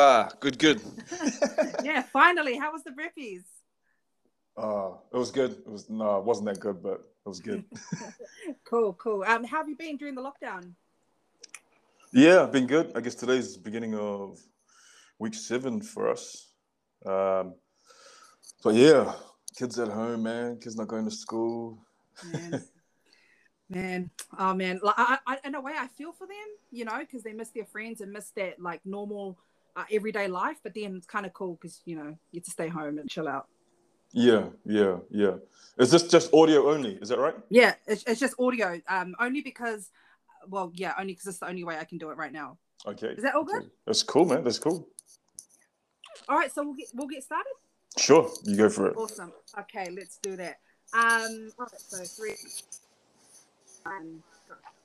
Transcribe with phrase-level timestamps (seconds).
[0.00, 0.30] Bar.
[0.40, 0.80] Good, good.
[1.84, 2.56] yeah, finally.
[2.56, 3.42] How was the brippies?
[4.56, 5.50] Uh, it was good.
[5.50, 7.66] It was no, it wasn't that good, but it was good.
[8.64, 9.22] cool, cool.
[9.24, 10.72] Um, how have you been during the lockdown?
[12.14, 12.92] Yeah, been good.
[12.94, 14.40] I guess today's the beginning of
[15.18, 16.48] week seven for us.
[17.04, 17.56] Um,
[18.64, 19.12] but yeah,
[19.54, 20.56] kids at home, man.
[20.60, 21.78] Kids not going to school.
[22.32, 22.64] Man,
[23.68, 24.10] man.
[24.38, 24.80] oh man.
[24.82, 27.50] Like, I, I, in a way, I feel for them, you know, because they miss
[27.50, 29.36] their friends and miss that like normal
[29.76, 30.58] uh, everyday life.
[30.62, 33.08] But then it's kind of cool because you know you get to stay home and
[33.08, 33.46] chill out.
[34.12, 35.34] Yeah, yeah, yeah.
[35.78, 36.96] Is this just audio only?
[36.96, 37.34] Is that right?
[37.48, 38.80] Yeah, it's, it's just audio.
[38.88, 39.90] Um, only because,
[40.48, 42.58] well, yeah, only because it's the only way I can do it right now.
[42.86, 43.08] Okay.
[43.08, 43.62] Is that all good?
[43.62, 43.68] Okay.
[43.86, 44.42] That's cool, man.
[44.42, 44.88] That's cool.
[46.28, 47.52] All right, so we'll get we'll get started.
[47.98, 48.96] Sure, you go for it.
[48.96, 49.32] Awesome.
[49.58, 50.58] Okay, let's do that.
[50.92, 52.34] Um, all right, so three.
[53.86, 54.22] Um,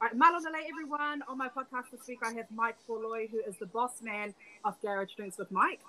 [0.01, 1.21] right, Malonale, everyone.
[1.27, 4.79] On my podcast this week, I have Mike Forloy, who is the boss man of
[4.81, 5.79] Garage Drinks with Mike,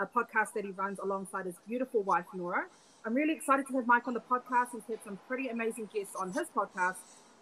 [0.00, 2.66] a podcast that he runs alongside his beautiful wife, Nora.
[3.04, 4.68] I'm really excited to have Mike on the podcast.
[4.72, 6.96] He's had some pretty amazing guests on his podcast,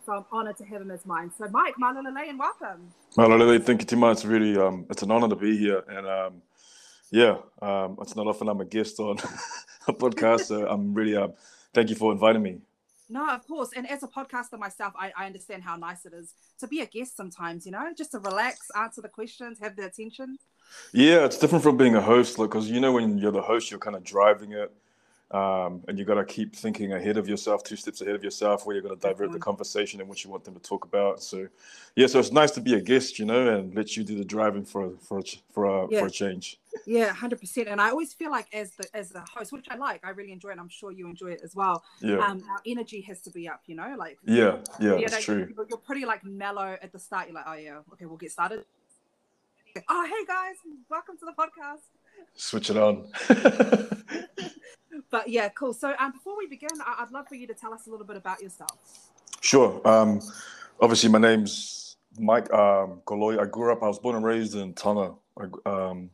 [0.04, 1.30] so I'm honored to have him as mine.
[1.36, 2.92] So, Mike, Malonale, and welcome.
[3.16, 4.24] Malonale, thank you too much.
[4.24, 6.42] Really, um, it's an honor to be here, and um,
[7.10, 9.18] yeah, um, it's not often I'm a guest on
[9.88, 11.32] a podcast, so I'm really um,
[11.72, 12.58] thank you for inviting me.
[13.12, 13.68] No, of course.
[13.76, 16.86] And as a podcaster myself, I, I understand how nice it is to be a
[16.86, 20.38] guest sometimes, you know, just to relax, answer the questions, have the attention.
[20.94, 23.70] Yeah, it's different from being a host, like, because you know, when you're the host,
[23.70, 24.72] you're kind of driving it.
[25.32, 28.66] Um, and you got to keep thinking ahead of yourself, two steps ahead of yourself,
[28.66, 29.32] where you're going to divert mm-hmm.
[29.32, 31.22] the conversation and what you want them to talk about.
[31.22, 31.48] So,
[31.96, 34.26] yeah, so it's nice to be a guest, you know, and let you do the
[34.26, 36.00] driving for for for a, yeah.
[36.00, 36.60] for a change.
[36.86, 37.68] Yeah, hundred percent.
[37.68, 40.32] And I always feel like as the as the host, which I like, I really
[40.32, 40.58] enjoy it.
[40.58, 41.82] I'm sure you enjoy it as well.
[42.02, 42.18] Yeah.
[42.18, 45.48] Um, our energy has to be up, you know, like yeah, yeah, that's true.
[45.56, 47.28] You're, you're pretty like mellow at the start.
[47.28, 48.66] You're like, oh yeah, okay, we'll get started.
[49.88, 50.56] Oh hey guys,
[50.90, 51.80] welcome to the podcast.
[52.34, 53.08] Switch it on.
[55.12, 55.74] but yeah, cool.
[55.74, 58.06] So um, before we begin, I- would love for you to tell us a little
[58.06, 58.78] bit about yourself.
[59.40, 59.80] Sure.
[59.86, 60.20] Um,
[60.80, 63.02] obviously, my name's Mike um.
[63.08, 63.82] I grew up.
[63.82, 65.14] I was born and raised in Tonga.
[65.38, 66.10] I, um,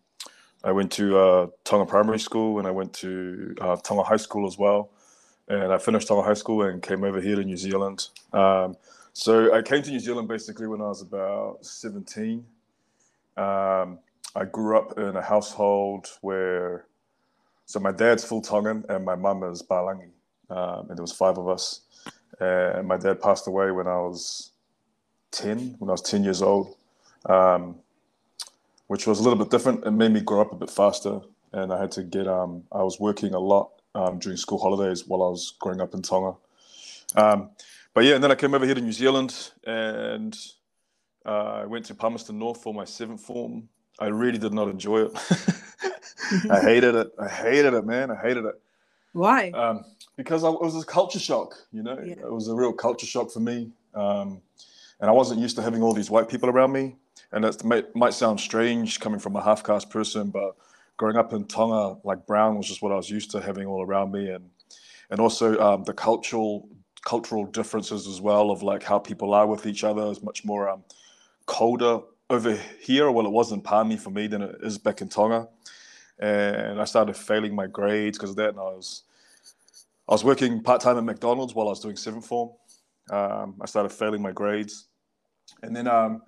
[0.65, 4.47] I went to uh, Tonga Primary School and I went to uh, Tonga High School
[4.47, 4.91] as well.
[5.49, 8.09] And I finished Tonga High School and came over here to New Zealand.
[8.33, 8.77] Um,
[9.15, 12.45] so I came to New Zealand basically when I was about 17.
[13.37, 14.01] Um,
[14.37, 16.87] I grew up in a household where,
[17.69, 20.09] so my dad's full Tongan and my mum is Palangi,
[20.49, 21.83] um, and there was five of us.
[22.41, 24.53] And my dad passed away when I was
[25.33, 26.77] ten, when I was ten years old,
[27.29, 27.77] um,
[28.87, 29.85] which was a little bit different.
[29.85, 31.21] It made me grow up a bit faster,
[31.53, 32.27] and I had to get.
[32.27, 35.93] Um, I was working a lot um, during school holidays while I was growing up
[35.93, 36.37] in Tonga.
[37.17, 37.51] Um,
[37.93, 40.35] but yeah, and then I came over here to New Zealand, and
[41.27, 43.69] uh, I went to Palmerston North for my seventh form
[43.99, 45.13] I really did not enjoy it.
[46.51, 47.13] I hated it.
[47.19, 48.11] I hated it, man.
[48.11, 48.61] I hated it.
[49.13, 49.51] Why?
[49.51, 49.85] Um,
[50.17, 51.57] because I, it was a culture shock.
[51.73, 52.13] You know, yeah.
[52.13, 54.41] it was a real culture shock for me, um,
[55.01, 56.97] and I wasn't used to having all these white people around me.
[57.33, 60.57] And that might, might sound strange coming from a half caste person, but
[60.97, 63.83] growing up in Tonga, like brown was just what I was used to having all
[63.83, 64.49] around me, and
[65.11, 66.69] and also um, the cultural
[67.05, 70.69] cultural differences as well of like how people are with each other is much more
[70.69, 70.85] um,
[71.47, 75.49] colder over here, well, it wasn't Palmy for me than it is back in Tonga.
[76.19, 78.51] And I started failing my grades because of that.
[78.51, 79.05] And I was,
[80.09, 82.51] I was working part time at McDonald's while I was doing seventh form.
[83.11, 84.87] Um, I started failing my grades.
[85.63, 86.23] And then um,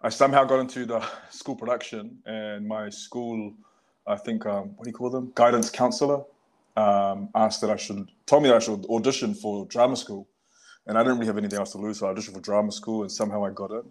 [0.00, 3.54] I somehow got into the school production, and my school,
[4.06, 5.30] I think, um, what do you call them?
[5.34, 6.24] Guidance counselor
[6.76, 10.26] um, asked that I should, told me that I should audition for drama school.
[10.86, 13.02] And I didn't really have anything else to lose, so I auditioned for drama school,
[13.02, 13.84] and somehow I got in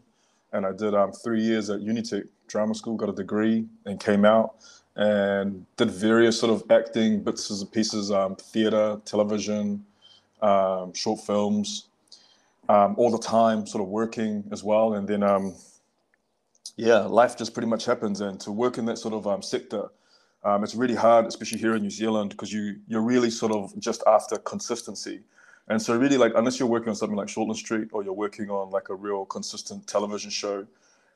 [0.54, 4.26] and I did um, three years at Unitec Drama School, got a degree, and came
[4.26, 4.56] out
[4.96, 9.86] and did various sort of acting bits and pieces, um, theater, television,
[10.42, 11.88] um, short films,
[12.68, 14.96] um, all the time, sort of working as well.
[14.96, 15.54] And then, um,
[16.76, 18.22] yeah, life just pretty much happens.
[18.22, 19.90] And to work in that sort of um, sector,
[20.46, 24.04] it's really hard, especially here in New Zealand, because you you're really sort of just
[24.08, 25.22] after consistency.
[25.70, 28.50] And so, really, like, unless you're working on something like Shortland Street or you're working
[28.50, 30.66] on like a real consistent television show,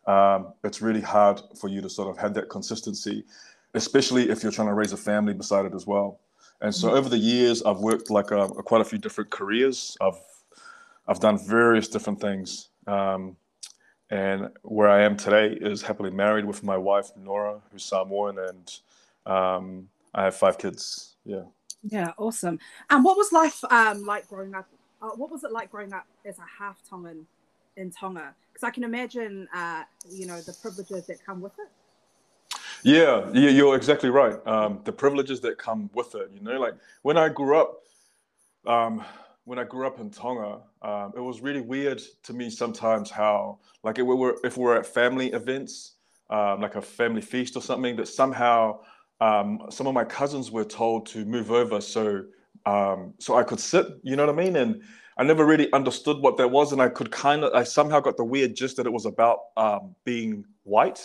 [0.05, 3.23] um, it's really hard for you to sort of have that consistency,
[3.73, 6.19] especially if you're trying to raise a family beside it as well.
[6.61, 6.97] And so, mm-hmm.
[6.97, 9.97] over the years, I've worked like a, a, quite a few different careers.
[9.99, 10.21] I've
[11.07, 12.69] I've done various different things.
[12.87, 13.35] Um,
[14.09, 18.79] and where I am today is happily married with my wife Nora, who's Samoan, and
[19.25, 21.15] um, I have five kids.
[21.25, 21.43] Yeah.
[21.83, 22.59] Yeah, awesome.
[22.89, 24.67] And what was life um, like growing up?
[25.01, 27.27] Uh, what was it like growing up as a half Tongan
[27.75, 28.33] in Tonga?
[28.51, 31.67] Because I can imagine, uh, you know, the privileges that come with it.
[32.83, 34.35] Yeah, you're exactly right.
[34.45, 37.79] Um, the privileges that come with it, you know, like when I grew up,
[38.65, 39.03] um,
[39.45, 43.59] when I grew up in Tonga, um, it was really weird to me sometimes how,
[43.83, 45.95] like, if we were if we were at family events,
[46.29, 48.79] um, like a family feast or something, that somehow
[49.23, 52.25] um, some of my cousins were told to move over so
[52.65, 53.87] um, so I could sit.
[54.03, 54.55] You know what I mean?
[54.55, 54.81] And
[55.17, 58.17] I never really understood what that was, and I could kind of I somehow got
[58.17, 60.99] the weird gist that it was about um, being white.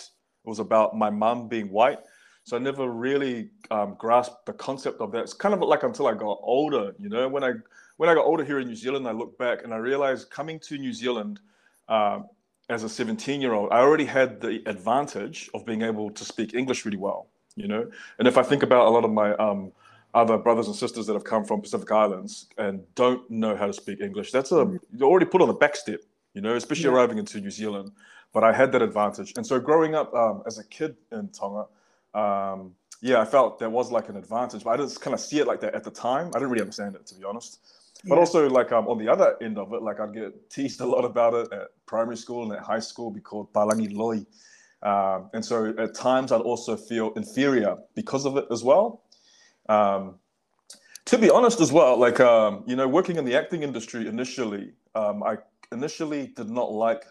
[0.45, 1.99] It was about my mum being white.
[2.43, 5.21] So I never really um, grasped the concept of that.
[5.21, 7.53] It's kind of like until I got older, you know, when I
[7.97, 10.59] when I got older here in New Zealand, I look back and I realized coming
[10.67, 11.39] to New Zealand
[11.87, 12.25] um,
[12.69, 16.53] as a 17 year old, I already had the advantage of being able to speak
[16.53, 17.89] English really well, you know.
[18.17, 19.71] And if I think about a lot of my um,
[20.13, 23.73] other brothers and sisters that have come from Pacific Islands and don't know how to
[23.73, 24.77] speak English, that's a mm-hmm.
[24.95, 26.01] you're already put on the back step,
[26.33, 26.91] you know, especially yeah.
[26.91, 27.91] arriving into New Zealand.
[28.33, 31.65] But I had that advantage, and so growing up um, as a kid in Tonga.
[32.13, 35.39] Um, yeah, I felt there was like an advantage, but I didn't kind of see
[35.39, 36.27] it like that at the time.
[36.27, 37.59] I didn't really understand it, to be honest.
[38.03, 38.19] But yeah.
[38.19, 41.05] also, like um, on the other end of it, like I'd get teased a lot
[41.05, 44.25] about it at primary school and at high school, be called Palangi Loi.
[44.81, 49.03] Um, and so at times I'd also feel inferior because of it as well.
[49.67, 50.15] Um,
[51.05, 54.73] to be honest, as well, like um, you know, working in the acting industry initially,
[54.95, 55.37] um, I
[55.71, 57.03] initially did not like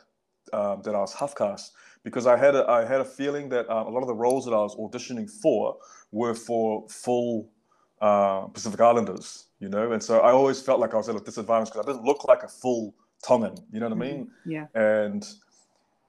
[0.53, 1.73] um, that I was half caste
[2.05, 4.45] because I had a, I had a feeling that um, a lot of the roles
[4.45, 5.77] that I was auditioning for
[6.13, 7.51] were for full
[8.01, 9.93] uh, Pacific Islanders you know.
[9.93, 12.25] And so I always felt like I was at a disadvantage because I didn't look
[12.25, 14.31] like a full Tongan, you know what I mean?
[14.47, 14.67] Yeah.
[14.75, 15.27] And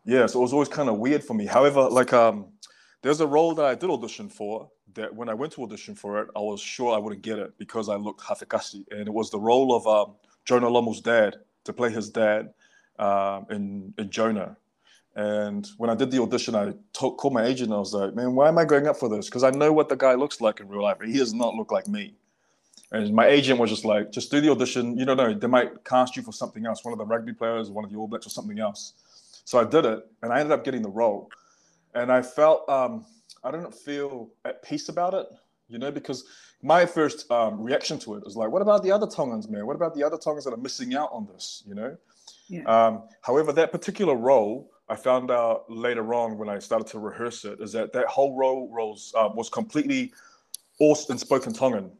[0.10, 1.46] yeah, so it was always kind of weird for me.
[1.46, 2.48] However, like um,
[3.04, 6.20] there's a role that I did audition for that when I went to audition for
[6.20, 9.30] it, I was sure I wouldn't get it because I looked hafekasi, and it was
[9.30, 10.16] the role of um,
[10.46, 11.36] Jonah Lomu's dad
[11.66, 12.54] to play his dad
[12.98, 14.58] um, in in Jonah.
[15.16, 17.72] And when I did the audition, I called my agent.
[17.72, 19.28] I was like, "Man, why am I going up for this?
[19.28, 20.98] Because I know what the guy looks like in real life.
[21.06, 22.16] He does not look like me."
[22.92, 24.98] And my agent was just like, just do the audition.
[24.98, 27.70] You don't know, they might cast you for something else, one of the rugby players,
[27.70, 28.94] one of the All Blacks, or something else.
[29.46, 31.30] So I did it, and I ended up getting the role.
[31.94, 33.06] And I felt um,
[33.44, 35.28] I didn't feel at peace about it,
[35.68, 36.26] you know, because
[36.62, 39.66] my first um, reaction to it was like, what about the other Tongans, man?
[39.66, 41.96] What about the other Tongans that are missing out on this, you know?
[42.48, 42.64] Yeah.
[42.64, 47.46] Um, however, that particular role, I found out later on when I started to rehearse
[47.46, 50.12] it, is that that whole role was, uh, was completely
[50.80, 51.92] all in spoken Tongan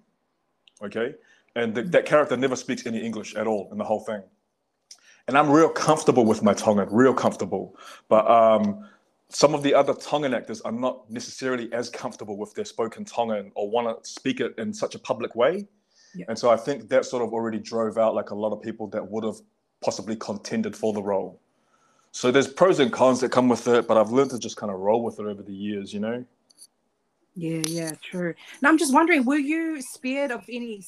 [0.84, 1.16] okay?
[1.56, 4.22] And the, that character never speaks any English at all in the whole thing.
[5.28, 7.76] And I'm real comfortable with my Tongan, real comfortable.
[8.08, 8.88] But um,
[9.30, 13.52] some of the other Tongan actors are not necessarily as comfortable with their spoken Tongan
[13.56, 15.68] or want to speak it in such a public way.
[16.16, 16.26] Yeah.
[16.30, 18.88] And so I think that sort of already drove out like a lot of people
[18.88, 19.38] that would have
[19.84, 21.40] possibly contended for the role.
[22.12, 24.72] So there's pros and cons that come with it, but I've learned to just kind
[24.72, 26.26] of roll with it over the years, you know?
[27.36, 28.34] Yeah, yeah, true.
[28.62, 30.84] Now I'm just wondering, were you spared of any?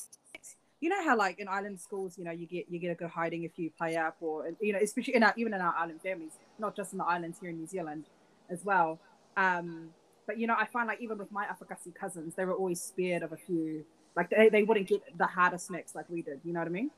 [0.79, 3.09] You know how like in island schools, you know, you get you get a good
[3.09, 6.01] hiding if you play up, or you know, especially in our even in our island
[6.01, 8.05] families, not just in the islands here in New Zealand,
[8.49, 8.99] as well.
[9.37, 9.89] Um,
[10.27, 13.23] but you know, I find like even with my Afakasi cousins, they were always spared
[13.23, 13.85] of a few.
[14.15, 16.41] Like they, they wouldn't get the harder smacks like we did.
[16.43, 16.91] You know what I mean?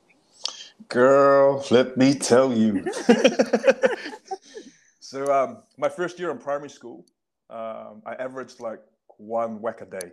[0.89, 2.85] Girl, let me tell you.
[4.99, 7.05] so um, my first year in primary school,
[7.49, 8.79] um, I averaged like
[9.17, 10.11] one whack a day.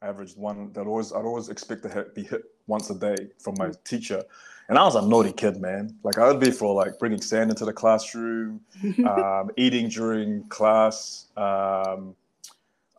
[0.00, 3.28] I averaged one that always I'd always expect to hit, be hit once a day
[3.38, 4.22] from my teacher,
[4.68, 5.96] and I was a naughty kid, man.
[6.02, 8.60] Like I would be for like bringing sand into the classroom,
[9.06, 11.28] um, eating during class.
[11.36, 12.16] Um,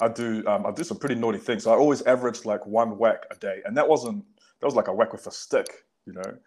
[0.01, 1.63] I do um, I do some pretty naughty things.
[1.63, 4.23] So I always averaged like one whack a day, and that wasn't
[4.59, 5.67] that was like a whack with a stick,
[6.05, 6.37] you know,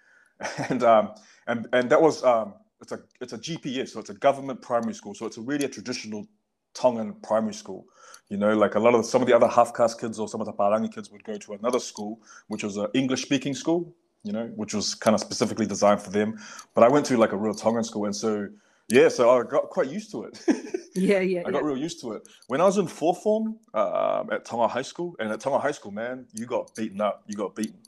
[0.71, 1.15] and um,
[1.47, 4.95] and and that was um, it's a it's a GPS, so it's a government primary
[4.95, 6.27] school, so it's a really a traditional
[6.77, 7.87] Tongan primary school.
[8.29, 10.41] You know, like a lot of some of the other half caste kids or some
[10.41, 13.95] of the Palangi kids would go to another school, which was an English speaking school,
[14.25, 16.37] you know, which was kind of specifically designed for them.
[16.75, 18.07] But I went to like a real Tongan school.
[18.07, 18.49] And so,
[18.89, 20.43] yeah, so I got quite used to it.
[20.95, 21.43] yeah, yeah.
[21.47, 21.69] I got yeah.
[21.69, 22.29] real used to it.
[22.49, 25.73] When I was in fourth form um, at Tonga High School, and at Tonga High
[25.73, 27.23] School, man, you got beaten up.
[27.29, 27.79] You got beaten.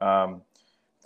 [0.00, 0.42] Um,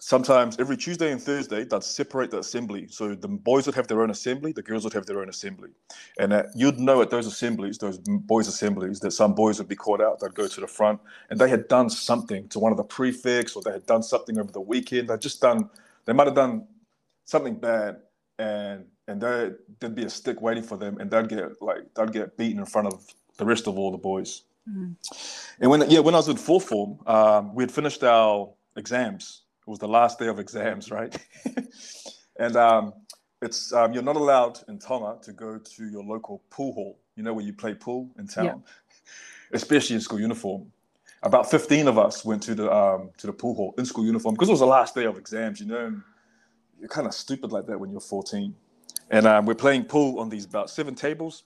[0.04, 2.88] sometimes every Tuesday and Thursday, they'd separate the assembly.
[2.90, 5.70] So the boys would have their own assembly, the girls would have their own assembly.
[6.18, 9.76] And uh, you'd know at those assemblies, those boys' assemblies, that some boys would be
[9.76, 10.98] caught out, they'd go to the front,
[11.30, 14.38] and they had done something to one of the prefects, or they had done something
[14.40, 15.08] over the weekend.
[15.08, 15.70] They'd just done,
[16.04, 16.66] they might have done
[17.24, 17.98] something bad,
[18.40, 22.12] and and there, there'd be a stick waiting for them, and they'd get like they'd
[22.12, 23.06] get beaten in front of
[23.36, 24.42] the rest of all the boys.
[24.68, 24.92] Mm-hmm.
[25.60, 29.41] And when yeah, when I was in fourth form, um, we had finished our exams
[29.66, 31.16] it was the last day of exams, right?
[32.38, 32.92] and um,
[33.40, 36.98] it's um, you're not allowed in Tonga to go to your local pool hall.
[37.16, 38.62] You know where you play pool in town.
[39.52, 40.72] especially in school uniform.
[41.22, 44.34] About 15 of us went to the um, to the pool hall in school uniform
[44.34, 46.00] because it was the last day of exams, you know.
[46.80, 48.54] You're kind of stupid like that when you're 14.
[49.10, 51.44] And um, we're playing pool on these about seven tables.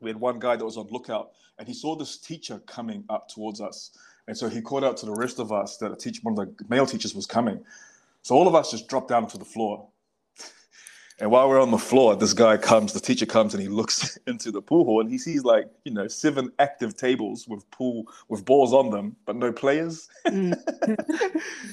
[0.00, 3.28] We had one guy that was on lookout, and he saw this teacher coming up
[3.28, 3.96] towards us.
[4.28, 6.56] And so he called out to the rest of us that a teacher, one of
[6.56, 7.64] the male teachers was coming.
[8.22, 9.88] So all of us just dropped down to the floor
[11.22, 14.18] and while we're on the floor, this guy comes, the teacher comes and he looks
[14.26, 18.08] into the pool hall and he sees like, you know, seven active tables with pool
[18.28, 20.08] with balls on them, but no players.
[20.26, 20.58] Mm.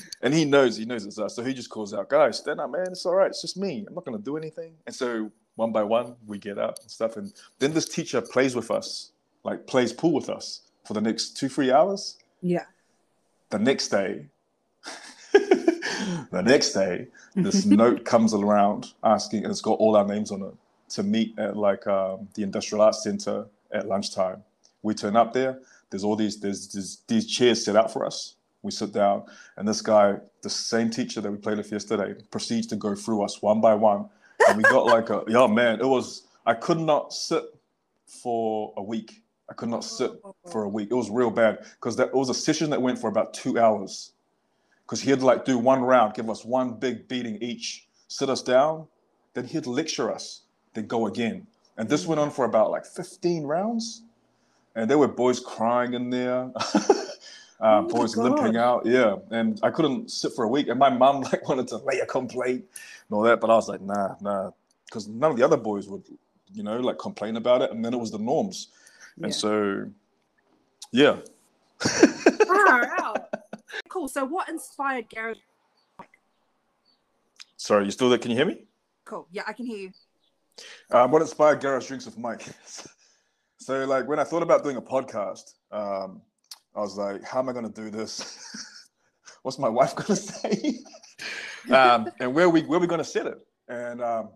[0.22, 1.36] and he knows, he knows it's us.
[1.36, 2.90] So he just calls out, guys, stand up, man.
[2.92, 3.30] It's all right.
[3.30, 3.86] It's just me.
[3.88, 4.74] I'm not gonna do anything.
[4.86, 7.18] And so one by one, we get up and stuff.
[7.18, 9.14] And then this teacher plays with us,
[9.44, 12.18] like plays pool with us for the next two, three hours.
[12.42, 12.66] Yeah.
[13.50, 14.28] The next day,
[15.34, 20.44] the next day, this note comes around asking, and it's got all our names on
[20.44, 20.54] it
[20.90, 24.44] to meet at like um, the Industrial Arts Center at lunchtime.
[24.82, 25.60] We turn up there.
[25.90, 28.36] There's all these there's, there's these chairs set out for us.
[28.62, 29.24] We sit down,
[29.58, 33.24] and this guy, the same teacher that we played with yesterday, proceeds to go through
[33.24, 34.10] us one by one.
[34.48, 37.44] And we got like a yeah man, it was I could not sit
[38.06, 39.24] for a week.
[39.50, 40.12] I could not sit
[40.52, 40.90] for a week.
[40.92, 43.60] It was real bad because that it was a session that went for about two
[43.60, 44.14] hours
[44.86, 48.88] because he'd like do one round, give us one big beating each, sit us down,
[49.34, 50.42] then he'd lecture us,
[50.74, 51.46] then go again.
[51.78, 54.04] And this went on for about like 15 rounds.
[54.76, 56.82] And there were boys crying in there, uh,
[57.60, 58.86] oh boys limping out.
[58.86, 59.18] Yeah.
[59.32, 60.68] And I couldn't sit for a week.
[60.68, 62.66] And my mom like wanted to lay a complaint
[63.10, 63.40] and all that.
[63.40, 64.52] But I was like, nah, nah.
[64.86, 66.04] Because none of the other boys would,
[66.54, 67.72] you know, like complain about it.
[67.72, 68.70] And then it was the norms.
[69.20, 69.26] Yeah.
[69.26, 69.86] And so,
[70.92, 71.18] yeah.
[73.90, 74.08] cool.
[74.08, 75.38] So, what inspired Garage?
[77.58, 78.18] Sorry, you still there?
[78.18, 78.64] Can you hear me?
[79.04, 79.28] Cool.
[79.32, 79.92] Yeah, I can hear you.
[80.92, 82.46] Um, what inspired Garage Drinks with Mike?
[83.58, 86.22] so, like, when I thought about doing a podcast, um,
[86.76, 88.68] I was like, how am I going to do this?
[89.44, 90.80] What's my wife going to say?
[91.72, 93.40] um, and where we where we going to sit it?
[93.68, 94.30] And um,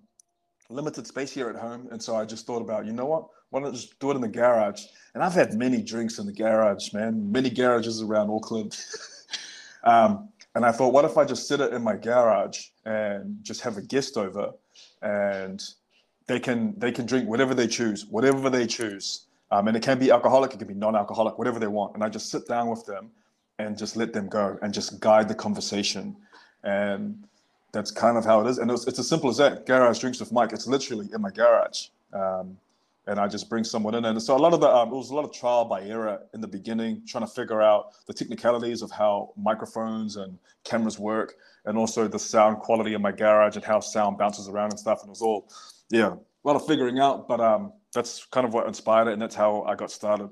[0.70, 3.28] limited space here at home, and so I just thought about, you know what?
[3.50, 4.84] Why don't just do it in the garage?
[5.14, 7.32] And I've had many drinks in the garage, man.
[7.32, 8.78] Many garages around Auckland.
[9.84, 13.62] Um, and I thought, what if I just sit it in my garage and just
[13.62, 14.52] have a guest over,
[15.02, 15.62] and
[16.28, 20.00] they can they can drink whatever they choose, whatever they choose, um, and it can
[20.00, 22.86] be alcoholic, it can be non-alcoholic, whatever they want, and I just sit down with
[22.86, 23.12] them
[23.60, 26.16] and just let them go and just guide the conversation,
[26.64, 27.26] and
[27.74, 28.60] that's kind of how it is.
[28.60, 29.66] And it's, it's as simple as that.
[29.66, 30.54] Garage drinks with Mike.
[30.54, 31.88] It's literally in my garage.
[32.14, 32.58] Um,
[33.08, 34.06] and I just bring someone in.
[34.06, 36.22] And so a lot of the um, it was a lot of trial by error
[36.34, 41.36] in the beginning, trying to figure out the technicalities of how microphones and cameras work,
[41.66, 45.02] and also the sound quality in my garage and how sound bounces around and stuff.
[45.02, 45.50] And it was all,
[45.90, 47.28] yeah, a lot of figuring out.
[47.28, 50.30] But um, that's kind of what inspired it, and that's how I got started.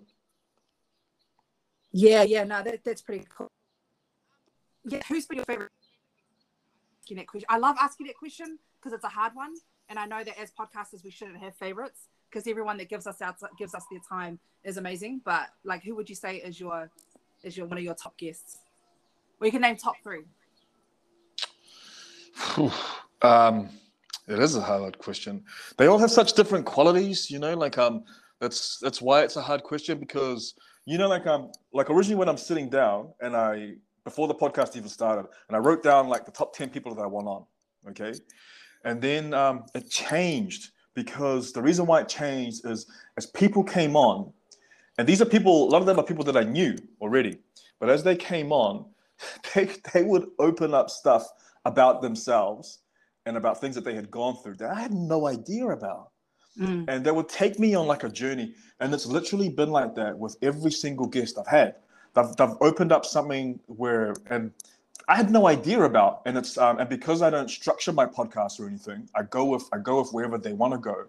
[1.91, 3.51] Yeah, yeah, no, that, that's pretty cool.
[4.85, 5.71] Yeah, who's been your favorite?
[7.01, 7.47] Asking that question.
[7.49, 9.53] I love asking that question because it's a hard one,
[9.89, 13.21] and I know that as podcasters we shouldn't have favorites because everyone that gives us
[13.21, 15.21] out gives us their time is amazing.
[15.25, 16.91] But like, who would you say is your
[17.43, 18.59] is your one of your top guests?
[19.39, 20.25] We can name top three.
[23.23, 23.69] um,
[24.27, 25.43] it is a hard question.
[25.79, 27.55] They all have such different qualities, you know.
[27.55, 28.03] Like um,
[28.39, 30.53] that's that's why it's a hard question because
[30.85, 34.75] you know, like um, like originally when I'm sitting down and I before the podcast
[34.75, 37.45] even started, and I wrote down like the top ten people that I want on,
[37.89, 38.13] okay,
[38.83, 43.95] and then um, it changed because the reason why it changed is as people came
[43.95, 44.31] on,
[44.97, 47.37] and these are people, a lot of them are people that I knew already,
[47.79, 48.85] but as they came on,
[49.55, 51.27] they, they would open up stuff
[51.65, 52.79] about themselves
[53.25, 56.09] and about things that they had gone through that I had no idea about.
[56.59, 56.85] Mm.
[56.87, 58.53] And they would take me on like a journey.
[58.79, 61.75] And it's literally been like that with every single guest I've had.
[62.13, 64.51] They've, they've opened up something where, and
[65.07, 68.59] I had no idea about, and it's um, and because I don't structure my podcast
[68.59, 71.05] or anything, I go with I go with wherever they want to go.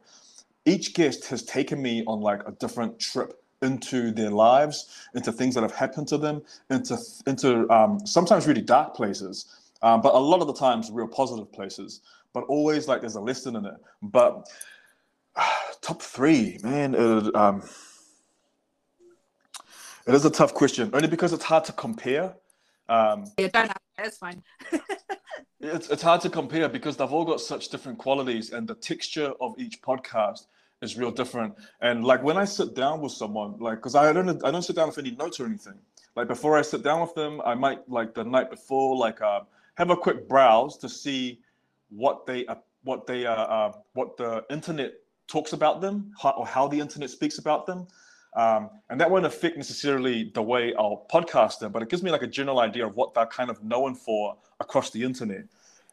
[0.65, 5.55] Each guest has taken me on like a different trip into their lives, into things
[5.55, 9.47] that have happened to them, into into um, sometimes really dark places,
[9.83, 12.01] um, but a lot of the times real positive places.
[12.33, 13.75] But always like there's a lesson in it.
[14.03, 14.49] But
[15.37, 15.49] uh,
[15.81, 16.95] top three, man.
[17.35, 17.63] Um,
[20.07, 22.35] it is a tough question, only because it's hard to compare.
[22.89, 24.43] Um, yeah, don't that's fine.
[25.61, 29.33] it's, it's hard to compare because they've all got such different qualities and the texture
[29.41, 30.47] of each podcast
[30.81, 31.55] is real different.
[31.81, 34.77] And like when I sit down with someone, like because I don't I don't sit
[34.77, 35.79] down with any notes or anything.
[36.17, 39.41] Like before I sit down with them, I might like the night before, like uh,
[39.75, 41.41] have a quick browse to see
[41.89, 44.95] what they uh, what they uh, uh, what the internet
[45.29, 47.87] talks about them how, or how the internet speaks about them.
[48.35, 52.11] Um, and that won't affect necessarily the way I'll podcast them, but it gives me
[52.11, 55.45] like a general idea of what they're kind of known for across the internet.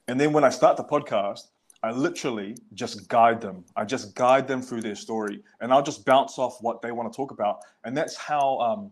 [0.07, 1.47] And then when I start the podcast,
[1.83, 3.63] I literally just guide them.
[3.75, 7.11] I just guide them through their story, and I'll just bounce off what they want
[7.11, 7.59] to talk about.
[7.83, 8.59] And that's how.
[8.59, 8.91] Um,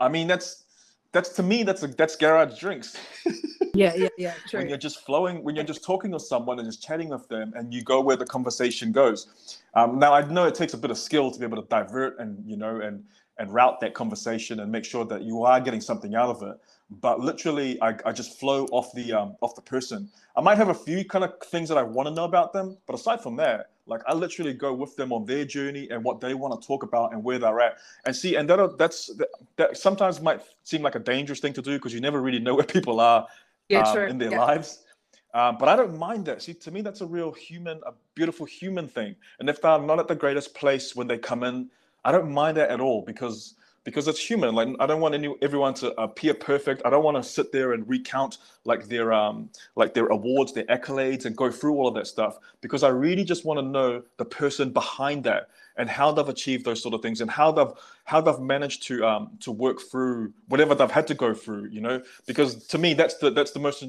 [0.00, 0.64] I mean, that's
[1.12, 2.96] that's to me that's a, that's garage drinks.
[3.74, 4.34] yeah, yeah, yeah.
[4.48, 4.60] True.
[4.60, 7.52] when you're just flowing, when you're just talking with someone and just chatting with them,
[7.56, 9.58] and you go where the conversation goes.
[9.74, 12.18] Um, now I know it takes a bit of skill to be able to divert
[12.18, 13.04] and you know and
[13.38, 16.56] and route that conversation and make sure that you are getting something out of it.
[16.90, 20.10] But literally, I, I just flow off the um, off the person.
[20.36, 22.76] I might have a few kind of things that I want to know about them,
[22.86, 26.20] but aside from that, like I literally go with them on their journey and what
[26.20, 27.78] they want to talk about and where they're at.
[28.06, 31.62] And see, and that that's that, that sometimes might seem like a dangerous thing to
[31.62, 33.26] do because you never really know where people are
[33.68, 34.40] yeah, um, in their yeah.
[34.40, 34.84] lives.
[35.32, 36.42] Um, but I don't mind that.
[36.42, 39.14] See, to me, that's a real human, a beautiful human thing.
[39.38, 41.70] And if they're not at the greatest place when they come in,
[42.04, 44.54] I don't mind that at all because because it's human.
[44.54, 46.82] Like I don't want any everyone to appear perfect.
[46.84, 50.64] I don't want to sit there and recount like their um like their awards, their
[50.64, 54.02] accolades, and go through all of that stuff because I really just want to know
[54.18, 57.72] the person behind that and how they've achieved those sort of things and how they've
[58.04, 61.68] how they've managed to um to work through whatever they've had to go through.
[61.68, 63.84] You know, because to me that's the that's the most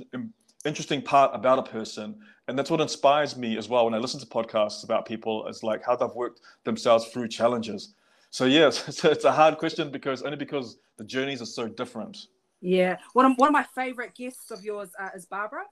[0.64, 2.16] interesting part about a person
[2.48, 5.64] and that's what inspires me as well when i listen to podcasts about people is
[5.64, 7.96] like how they've worked themselves through challenges
[8.32, 12.28] so yes, it's a hard question because only because the journeys are so different.
[12.62, 15.64] Yeah, one of one of my favorite guests of yours uh, is Barbara.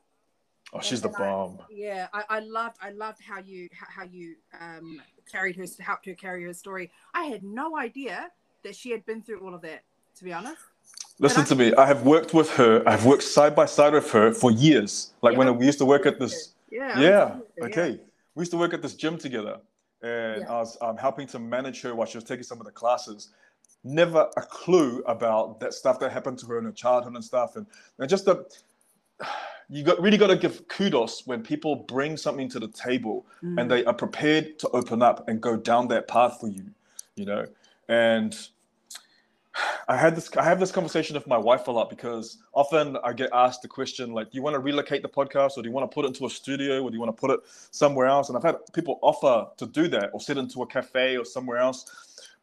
[0.74, 1.60] Oh, she's and, the bomb.
[1.62, 5.01] I, yeah, I, I, loved I loved how you how you um,
[5.32, 6.92] carried her helped her carry her story.
[7.13, 8.30] I had no idea
[8.63, 9.84] that she had been through all of that.
[10.18, 10.58] To be honest.
[11.18, 11.74] Listen to me.
[11.75, 12.84] I have worked with her.
[12.88, 15.13] I've worked side by side with her for years.
[15.22, 16.54] Like yeah, when we used to work at this.
[16.72, 17.00] Yeah.
[17.00, 17.36] Yeah.
[17.63, 17.89] Okay.
[17.92, 17.98] Yeah.
[18.36, 19.60] We used to work at this gym together
[20.01, 20.51] and yeah.
[20.51, 23.29] I was um, helping to manage her while she was taking some of the classes.
[23.84, 27.56] Never a clue about that stuff that happened to her in her childhood and stuff,
[27.56, 27.65] and,
[27.98, 28.46] and just the
[29.69, 33.60] you got really got to give kudos when people bring something to the table mm.
[33.60, 36.65] and they are prepared to open up and go down that path for you,
[37.15, 37.45] you know.
[37.88, 38.36] And
[39.89, 43.12] I had this I have this conversation with my wife a lot because often I
[43.12, 45.73] get asked the question like, do you want to relocate the podcast or do you
[45.73, 47.39] want to put it into a studio or do you want to put it
[47.71, 48.30] somewhere else?
[48.30, 51.58] And I've had people offer to do that or sit into a cafe or somewhere
[51.58, 51.86] else.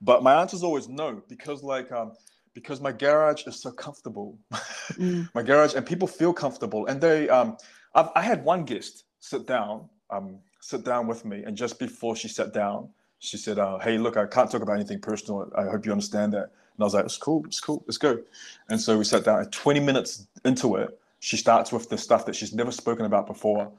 [0.03, 2.15] But my answer is always no, because like um
[2.53, 4.37] because my garage is so comfortable.
[4.93, 5.29] Mm.
[5.35, 6.87] my garage and people feel comfortable.
[6.87, 7.57] And they um
[7.95, 12.15] I've, I had one guest sit down, um, sit down with me, and just before
[12.15, 15.51] she sat down, she said, uh, "Hey, look, I can't talk about anything personal.
[15.57, 18.23] I hope you understand that." And I was like, "It's cool, it's cool, let's go."
[18.69, 19.41] And so we sat down.
[19.41, 23.27] And 20 minutes into it, she starts with the stuff that she's never spoken about
[23.27, 23.71] before.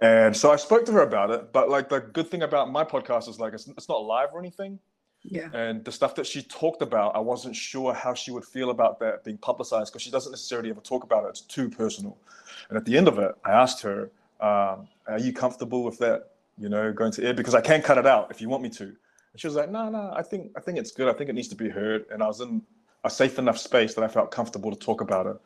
[0.00, 1.52] And so I spoke to her about it.
[1.52, 4.38] But like the good thing about my podcast is like it's, it's not live or
[4.38, 4.78] anything.
[5.22, 5.48] Yeah.
[5.52, 9.00] And the stuff that she talked about, I wasn't sure how she would feel about
[9.00, 11.30] that being publicized because she doesn't necessarily ever talk about it.
[11.30, 12.16] It's too personal.
[12.68, 16.30] And at the end of it, I asked her, um, "Are you comfortable with that
[16.58, 18.68] you know, going to air because I can cut it out if you want me
[18.70, 18.94] to.
[19.32, 21.08] And she was like, no, no, I think I think it's good.
[21.08, 22.06] I think it needs to be heard.
[22.10, 22.62] And I was in
[23.04, 25.36] a safe enough space that I felt comfortable to talk about it.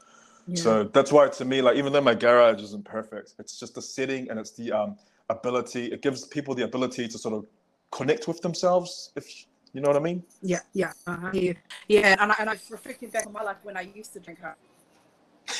[0.47, 0.62] Yeah.
[0.62, 3.83] So that's why to me, like even though my garage isn't perfect, it's just the
[3.83, 4.97] setting and it's the um,
[5.29, 5.87] ability.
[5.87, 7.47] It gives people the ability to sort of
[7.90, 9.12] connect with themselves.
[9.16, 10.23] If you know what I mean?
[10.42, 11.53] Yeah, yeah, uh, yeah.
[11.88, 12.16] yeah.
[12.21, 14.40] And I, and I was reflecting back on my life when I used to drink
[14.40, 14.57] her.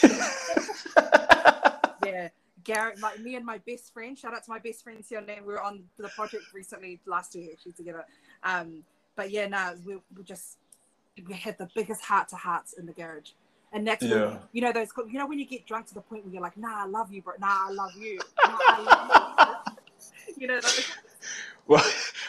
[2.05, 2.29] yeah,
[2.65, 5.53] Garrett, my, me and my best friend, shout out to my best friend Sione, we
[5.53, 8.05] were on the project recently last year actually together.
[8.43, 8.85] Um,
[9.17, 10.59] but yeah, no, we, we just
[11.27, 13.31] we had the biggest heart to hearts in the garage.
[13.73, 14.27] And that's yeah.
[14.27, 16.43] when, you know those you know when you get drunk to the point where you're
[16.43, 17.35] like, nah, I love you, bro.
[17.39, 18.19] Nah, I love you.
[18.45, 19.77] Nah, I love
[20.27, 20.35] you.
[20.37, 20.61] you know.
[21.67, 21.85] well,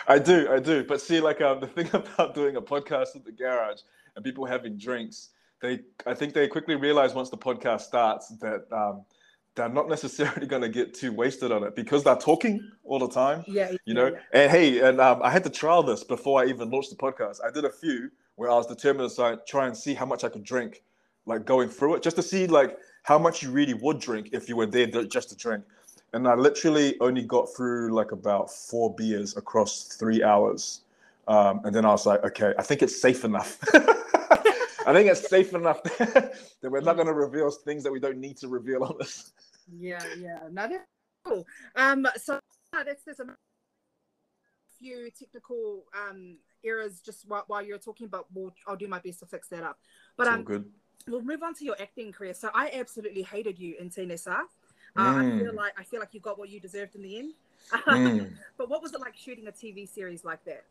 [0.08, 0.84] I do, I do.
[0.84, 3.82] But see, like um, the thing about doing a podcast at the garage
[4.16, 5.30] and people having drinks,
[5.62, 9.04] they I think they quickly realize once the podcast starts that um,
[9.56, 13.10] they're not necessarily going to get too wasted on it because they're talking all the
[13.10, 13.44] time.
[13.48, 13.72] Yeah.
[13.86, 14.20] You know, yeah.
[14.34, 17.40] and hey, and um, I had to trial this before I even launched the podcast.
[17.46, 20.30] I did a few where I was determined to try and see how much I
[20.30, 20.84] could drink,
[21.26, 24.50] like going through it, just to see like how much you really would drink if
[24.50, 25.64] you were there just to drink.
[26.14, 30.82] And I literally only got through like about four beers across three hours.
[31.28, 33.60] Um, and then I was like, okay, I think it's safe enough.
[34.86, 38.18] I think it's safe enough that we're not going to reveal things that we don't
[38.18, 39.32] need to reveal on this.
[39.80, 40.86] Yeah, yeah, no, that's
[41.26, 41.46] cool.
[41.76, 42.40] Um, so
[42.72, 43.36] that's there's a
[44.80, 49.20] few technical um errors just while, while you're talking, but we'll, I'll do my best
[49.20, 49.80] to fix that up.
[50.18, 50.66] But um, good.
[51.08, 52.34] We'll move on to your acting career.
[52.34, 54.44] So I absolutely hated you in TNSR.
[54.96, 55.36] Uh, mm.
[55.36, 57.34] I feel like I feel like you got what you deserved in the end.
[57.72, 58.32] Mm.
[58.58, 60.64] but what was it like shooting a TV series like that?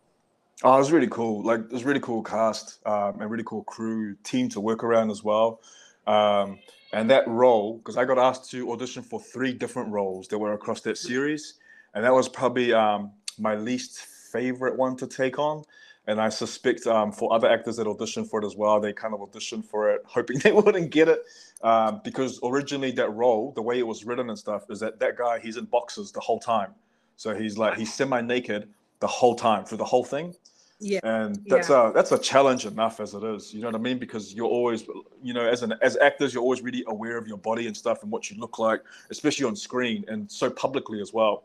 [0.64, 1.42] Oh, it was really cool.
[1.42, 5.10] Like, it was really cool cast um, and really cool crew team to work around
[5.10, 5.60] as well.
[6.06, 6.58] Um,
[6.92, 10.52] and that role, because I got asked to audition for three different roles that were
[10.52, 11.54] across that series,
[11.94, 15.64] and that was probably um, my least favorite one to take on.
[16.06, 19.14] And I suspect um, for other actors that auditioned for it as well, they kind
[19.14, 21.22] of auditioned for it, hoping they wouldn't get it,
[21.62, 25.16] um, because originally that role, the way it was written and stuff, is that that
[25.16, 26.72] guy he's in boxes the whole time,
[27.16, 28.68] so he's like he's semi-naked
[29.00, 30.34] the whole time through the whole thing.
[30.82, 30.98] Yeah.
[31.04, 31.90] And that's Yeah.
[31.90, 33.54] a that's a challenge enough as it is.
[33.54, 33.98] You know what I mean?
[33.98, 34.84] Because you're always,
[35.22, 38.02] you know, as an as actors, you're always really aware of your body and stuff
[38.02, 41.44] and what you look like, especially on screen and so publicly as well.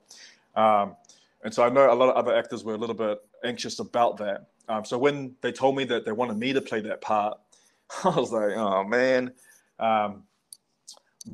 [0.55, 0.95] Um,
[1.43, 4.17] and so I know a lot of other actors were a little bit anxious about
[4.17, 4.47] that.
[4.69, 7.37] Um, so when they told me that they wanted me to play that part,
[8.03, 9.31] I was like, oh man.
[9.79, 10.23] Um,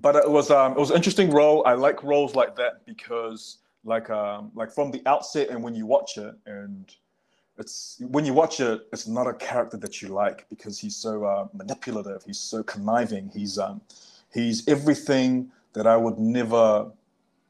[0.01, 1.63] but it was um, it was an interesting role.
[1.65, 5.85] I like roles like that because like um, like from the outset and when you
[5.85, 6.93] watch it and
[7.57, 11.25] it's when you watch it, it's not a character that you like because he's so
[11.25, 12.23] uh, manipulative.
[12.25, 13.29] He's so conniving.
[13.33, 13.81] He's um,
[14.33, 16.91] he's everything that I would never.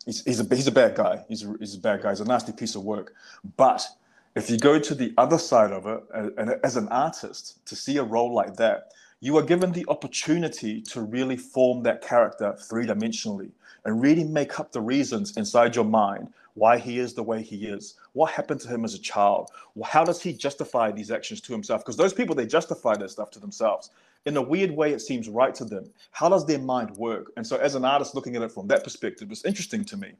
[0.05, 1.23] He's, he's a he's a bad guy.
[1.29, 2.09] He's a, he's a bad guy.
[2.09, 3.13] He's a nasty piece of work.
[3.55, 3.87] But
[4.35, 7.75] if you go to the other side of it, and, and as an artist, to
[7.75, 12.57] see a role like that, you are given the opportunity to really form that character
[12.59, 13.51] three dimensionally
[13.85, 17.65] and really make up the reasons inside your mind why he is the way he
[17.65, 17.95] is.
[18.13, 19.49] What happened to him as a child?
[19.83, 21.81] How does he justify these actions to himself?
[21.81, 23.89] Because those people, they justify their stuff to themselves.
[24.25, 25.89] In a weird way, it seems right to them.
[26.11, 27.31] How does their mind work?
[27.35, 30.13] And so, as an artist looking at it from that perspective, it's interesting to me.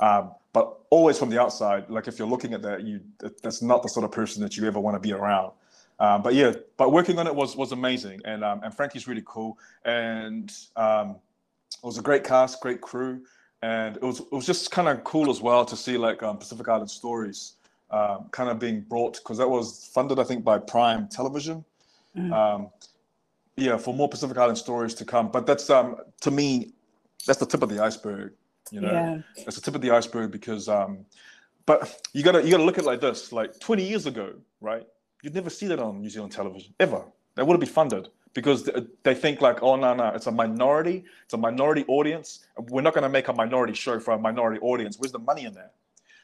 [0.00, 3.00] Um, but always from the outside, like if you're looking at that, you
[3.42, 5.52] that's not the sort of person that you ever want to be around.
[6.00, 9.22] Um, but yeah, but working on it was was amazing, and um, and Frankie's really
[9.26, 11.16] cool, and um,
[11.82, 13.22] it was a great cast, great crew,
[13.62, 16.38] and it was it was just kind of cool as well to see like um,
[16.38, 17.54] Pacific Island Stories
[17.90, 21.64] um, kind of being brought because that was funded I think by Prime Television.
[22.16, 22.32] Mhm.
[22.32, 22.68] Um,
[23.56, 26.72] yeah, for more Pacific Island stories to come, but that's um to me
[27.26, 28.32] that's the tip of the iceberg.
[28.70, 29.18] You know, Yeah.
[29.46, 31.04] it's the tip of the iceberg because um,
[31.66, 33.32] but you gotta you gotta look at it like this.
[33.32, 34.86] Like 20 years ago, right?
[35.22, 37.04] You'd never see that on New Zealand television ever.
[37.36, 38.68] That wouldn't be funded because
[39.02, 42.46] they think like, oh no no, it's a minority, it's a minority audience.
[42.56, 44.98] We're not gonna make a minority show for a minority audience.
[44.98, 45.74] Where's the money in that?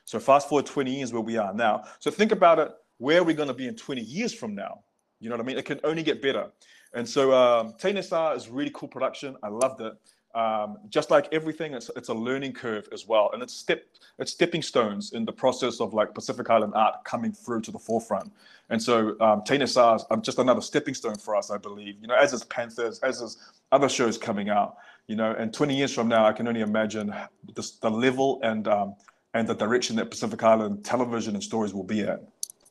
[0.05, 1.85] So fast forward 20 years where we are now.
[1.99, 2.71] So think about it.
[2.99, 4.81] Where are we gonna be in 20 years from now?
[5.21, 5.59] You know what I mean?
[5.59, 6.51] It can only get better.
[6.94, 9.37] And so um, Tainesar is really cool production.
[9.42, 9.92] I loved it.
[10.35, 13.85] Um, just like everything, it's, it's a learning curve as well, and it's step
[14.19, 17.79] it's stepping stones in the process of like Pacific Island art coming through to the
[17.79, 18.33] forefront.
[18.69, 21.97] And so um, Tainesar is um, just another stepping stone for us, I believe.
[22.01, 23.38] You know, as is Panthers, as is
[23.73, 24.77] other shows coming out.
[25.07, 27.14] You know, and 20 years from now, I can only imagine
[27.55, 28.97] the, the level and um,
[29.35, 32.23] and the direction that Pacific Island television and stories will be at.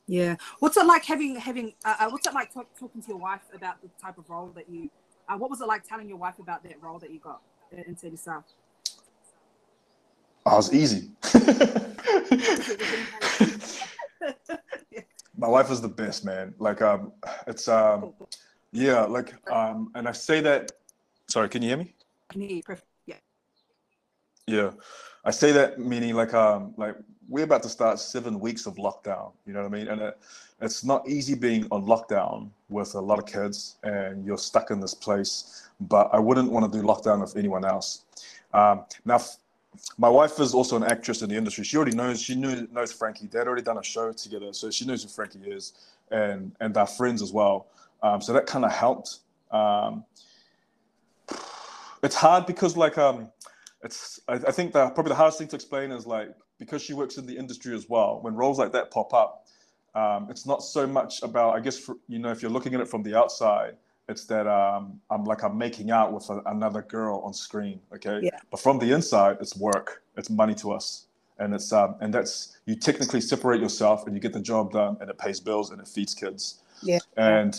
[0.06, 0.36] Yeah.
[0.58, 1.74] What's it like having having?
[1.84, 4.50] Uh, uh, what's it like talk, talking to your wife about the type of role
[4.54, 4.90] that you?
[5.28, 7.42] Uh, what was it like telling your wife about that role that you got
[7.86, 8.44] in City South?
[10.46, 11.10] Oh, it's easy.
[15.36, 16.54] My wife is the best, man.
[16.58, 17.12] Like, um,
[17.46, 18.12] it's um,
[18.72, 20.72] yeah, like, um, and I say that.
[21.28, 21.94] Sorry, can you hear me?
[22.30, 22.62] Can you-
[23.06, 23.16] Yeah.
[24.46, 24.70] Yeah,
[25.24, 26.96] I say that meaning like um like
[27.28, 29.32] we're about to start seven weeks of lockdown.
[29.44, 29.88] You know what I mean?
[29.88, 30.18] And it,
[30.60, 34.80] it's not easy being on lockdown with a lot of kids and you're stuck in
[34.80, 35.68] this place.
[35.80, 38.02] But I wouldn't want to do lockdown with anyone else.
[38.52, 39.36] Um, now, f-
[39.96, 41.62] my wife is also an actress in the industry.
[41.62, 42.20] She already knows.
[42.20, 43.28] She knew knows Frankie.
[43.28, 45.74] They'd already done a show together, so she knows who Frankie is,
[46.10, 47.68] and and they're friends as well.
[48.02, 49.18] Um, so that kind of helped.
[49.52, 50.04] Um,
[52.02, 53.28] it's hard because like um
[53.82, 56.94] it's I, I think that probably the hardest thing to explain is like because she
[56.94, 59.46] works in the industry as well when roles like that pop up
[60.00, 62.80] um, it's not so much about i guess for, you know if you're looking at
[62.84, 63.74] it from the outside
[64.12, 64.82] it's that um,
[65.12, 68.38] i'm like i'm making out with a, another girl on screen okay Yeah.
[68.50, 69.88] but from the inside it's work
[70.20, 70.86] it's money to us
[71.40, 72.32] and it's um, and that's
[72.68, 75.78] you technically separate yourself and you get the job done and it pays bills and
[75.84, 76.42] it feeds kids
[76.92, 77.00] Yeah.
[77.16, 77.52] and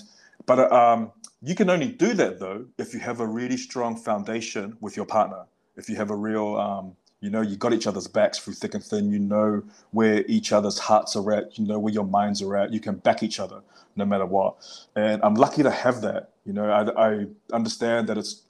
[0.45, 4.65] but um, you can only do that though if you have a really strong foundation
[4.81, 5.43] with your partner.
[5.77, 6.85] If you have a real, um,
[7.21, 9.11] you know, you got each other's backs through thick and thin.
[9.11, 11.57] You know where each other's hearts are at.
[11.59, 12.71] You know where your minds are at.
[12.71, 13.61] You can back each other
[13.95, 14.55] no matter what.
[14.95, 16.31] And I'm lucky to have that.
[16.45, 18.43] You know, I, I understand that it's.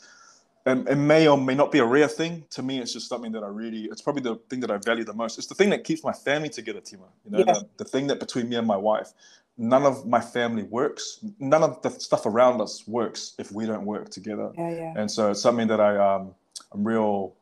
[0.66, 2.44] And it may or may not be a rare thing.
[2.52, 5.04] To me, it's just something that I really, it's probably the thing that I value
[5.06, 5.38] the most.
[5.40, 7.08] It's the thing that keeps my family together, Tima.
[7.26, 7.46] You know, Yeah.
[7.46, 9.14] the, the thing that between me and my wife
[9.60, 11.20] none of my family works.
[11.38, 14.52] None of the stuff around us works if we don't work together.
[14.58, 14.70] Yeah.
[14.72, 14.94] Yeah.
[14.96, 16.34] And so it's something that I um
[16.72, 17.36] I'm real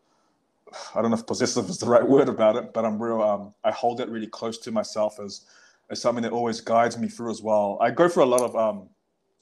[0.96, 3.54] I don't know if possessive is the right word about it, but I'm real um
[3.64, 5.46] I hold it really close to myself as
[5.90, 7.78] is something that always guides me through as well.
[7.82, 8.90] I go through a lot of um,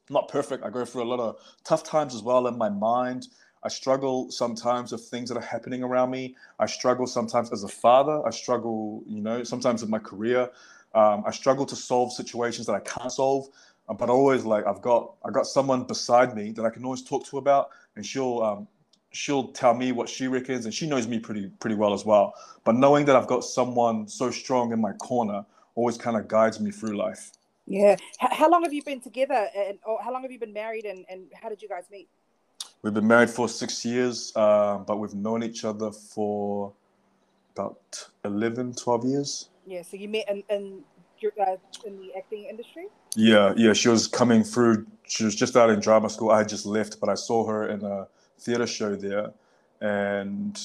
[0.10, 0.64] not perfect.
[0.64, 3.28] I go through a lot of tough times as well in my mind.
[3.64, 6.36] I struggle sometimes with things that are happening around me.
[6.60, 8.22] I struggle sometimes as a father.
[8.26, 10.50] I struggle, you know, sometimes with my career.
[10.94, 13.48] Um, I struggle to solve situations that I can't solve.
[13.90, 17.04] Uh, but always like I've got I got someone beside me that I can always
[17.04, 18.68] talk to about, and she'll um,
[19.16, 22.34] she'll tell me what she reckons, and she knows me pretty pretty well as well.
[22.64, 26.60] But knowing that I've got someone so strong in my corner always kind of guides
[26.60, 27.32] me through life.
[27.68, 27.96] Yeah.
[28.20, 31.06] how long have you been together, and or how long have you been married, and
[31.10, 32.08] and how did you guys meet?
[32.82, 36.72] We've been married for six years, uh, but we've known each other for
[37.56, 39.50] about 11, 12 years.
[39.66, 40.84] Yeah, so you met in, in,
[41.42, 42.88] uh, in the acting industry?
[43.16, 43.74] Yeah, yeah.
[43.74, 44.86] She was coming through.
[45.08, 46.30] She was just out in drama school.
[46.30, 48.08] I had just left, but I saw her in a
[48.40, 49.32] theater show there.
[49.82, 50.60] And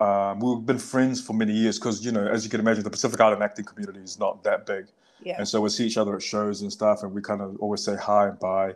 [0.00, 2.90] um, we've been friends for many years because, you know, as you can imagine, the
[2.90, 4.86] Pacific Island acting community is not that big.
[5.22, 5.36] Yeah.
[5.38, 7.82] And so we see each other at shows and stuff, and we kind of always
[7.82, 8.74] say hi and bye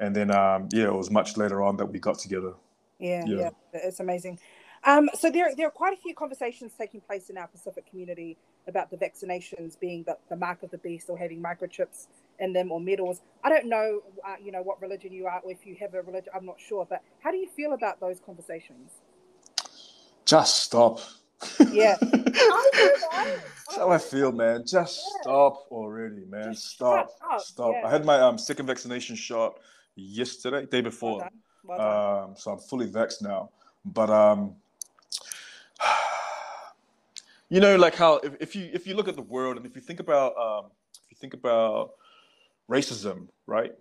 [0.00, 2.54] and then um, yeah, it was much later on that we got together.
[2.98, 4.38] Yeah, yeah, yeah it's amazing.
[4.84, 8.36] Um, so there, there are quite a few conversations taking place in our Pacific community
[8.66, 12.06] about the vaccinations being the, the mark of the beast or having microchips
[12.38, 13.20] in them or medals.
[13.42, 16.02] I don't know, uh, you know, what religion you are or if you have a
[16.02, 16.32] religion.
[16.34, 18.90] I'm not sure, but how do you feel about those conversations?
[20.24, 21.00] Just stop.
[21.70, 21.96] Yeah.
[22.00, 24.64] That's how I feel, man.
[24.66, 25.22] Just yeah.
[25.22, 26.52] stop already, man.
[26.52, 27.10] Just stop.
[27.38, 27.74] Stop.
[27.74, 27.86] Yeah.
[27.86, 29.58] I had my um, second vaccination shot
[29.96, 31.18] yesterday, day before.
[31.18, 31.30] Well
[31.64, 33.50] well um, so I'm fully vexed now.
[33.84, 34.56] But um,
[37.48, 39.74] you know, like how if, if you if you look at the world and if
[39.74, 41.92] you think about um, if you think about
[42.70, 43.72] racism, right?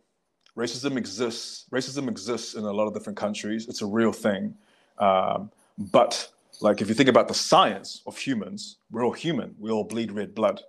[0.57, 1.65] Racism exists.
[1.71, 3.67] Racism exists in a lot of different countries.
[3.67, 4.55] It's a real thing.
[4.99, 6.29] Um, but
[6.61, 9.55] like if you think about the science of humans, we're all human.
[9.59, 10.61] We all bleed red blood.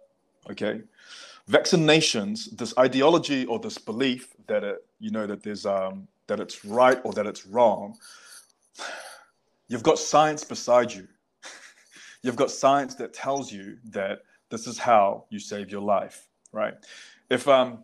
[0.50, 0.83] Okay
[1.50, 6.64] vaccinations, this ideology or this belief that it, you know, that there's um, that it's
[6.64, 7.96] right or that it's wrong.
[9.68, 11.07] You've got science beside you.
[12.22, 16.74] You've got science that tells you that this is how you save your life, right?
[17.31, 17.79] If um,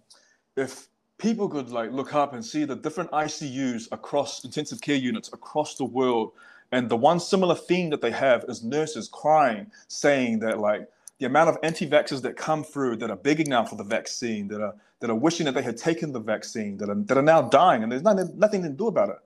[0.61, 5.31] if people could like look up and see the different ICUs across intensive care units
[5.33, 6.33] across the world,
[6.73, 11.27] and the one similar theme that they have is nurses crying, saying that like the
[11.27, 14.75] amount of anti-vaxxers that come through that are begging now for the vaccine, that are
[15.01, 17.83] that are wishing that they had taken the vaccine, that are that are now dying,
[17.83, 19.19] and there's nothing nothing to do about it.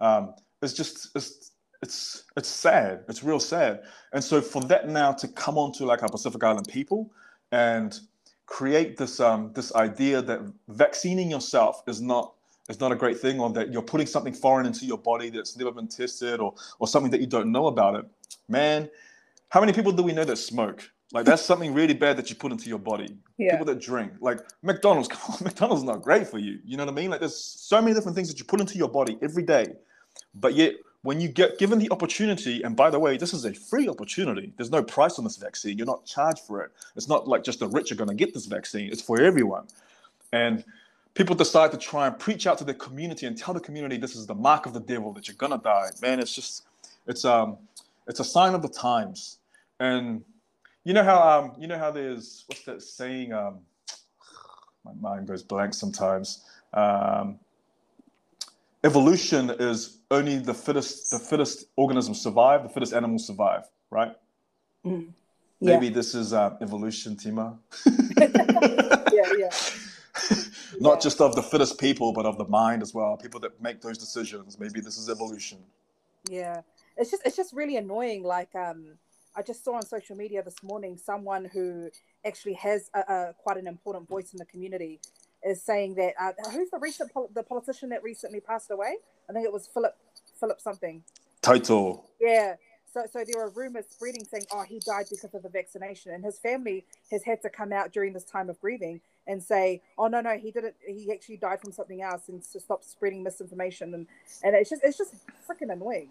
[0.00, 3.04] Um, it's just it's it's it's sad.
[3.08, 3.82] It's real sad.
[4.12, 7.12] And so for that now to come onto like our Pacific Island people
[7.52, 8.00] and
[8.46, 12.32] create this um this idea that vaccinating yourself is not
[12.68, 15.56] is not a great thing, or that you're putting something foreign into your body that's
[15.56, 18.04] never been tested, or or something that you don't know about it.
[18.48, 18.90] Man,
[19.48, 20.90] how many people do we know that smoke?
[21.12, 23.16] Like that's something really bad that you put into your body.
[23.38, 23.52] Yeah.
[23.52, 25.08] People that drink, like McDonald's,
[25.40, 26.58] McDonald's not great for you.
[26.64, 27.10] You know what I mean?
[27.10, 29.66] Like there's so many different things that you put into your body every day.
[30.34, 30.74] But yet
[31.06, 34.52] when you get given the opportunity, and by the way, this is a free opportunity.
[34.56, 35.78] There's no price on this vaccine.
[35.78, 36.72] You're not charged for it.
[36.96, 38.90] It's not like just the rich are going to get this vaccine.
[38.90, 39.68] It's for everyone.
[40.32, 40.64] And
[41.14, 44.16] people decide to try and preach out to the community and tell the community this
[44.16, 45.90] is the mark of the devil that you're gonna die.
[46.02, 46.64] Man, it's just
[47.06, 47.56] it's um
[48.08, 49.38] it's a sign of the times.
[49.78, 50.24] And
[50.82, 53.60] you know how um you know how there's what's that saying um
[54.84, 56.44] my mind goes blank sometimes.
[56.74, 57.38] Um,
[58.84, 64.14] evolution is only the fittest the fittest organisms survive, the fittest animals survive, right?
[64.84, 65.08] Mm.
[65.60, 65.74] Yeah.
[65.74, 67.58] Maybe this is uh, evolution, Tima.
[69.12, 69.50] yeah, yeah.
[70.80, 71.00] Not yeah.
[71.00, 73.16] just of the fittest people, but of the mind as well.
[73.16, 74.58] People that make those decisions.
[74.58, 75.58] Maybe this is evolution.
[76.28, 76.60] Yeah,
[76.96, 78.22] it's just it's just really annoying.
[78.22, 78.98] Like um,
[79.34, 81.90] I just saw on social media this morning someone who
[82.24, 85.00] actually has a, a quite an important voice in the community
[85.46, 88.96] is saying that uh, who's the recent pol- the politician that recently passed away?
[89.28, 89.96] I think it was Philip
[90.38, 91.02] Philip something.
[91.42, 92.02] Taito.
[92.20, 92.56] Yeah.
[92.92, 96.24] So, so there are rumors spreading saying, oh, he died because of the vaccination, and
[96.24, 100.06] his family has had to come out during this time of grieving and say, oh
[100.06, 100.74] no, no, he didn't.
[100.86, 104.06] He actually died from something else, and to stop spreading misinformation, and
[104.42, 105.14] and it's just it's just
[105.46, 106.10] freaking annoying.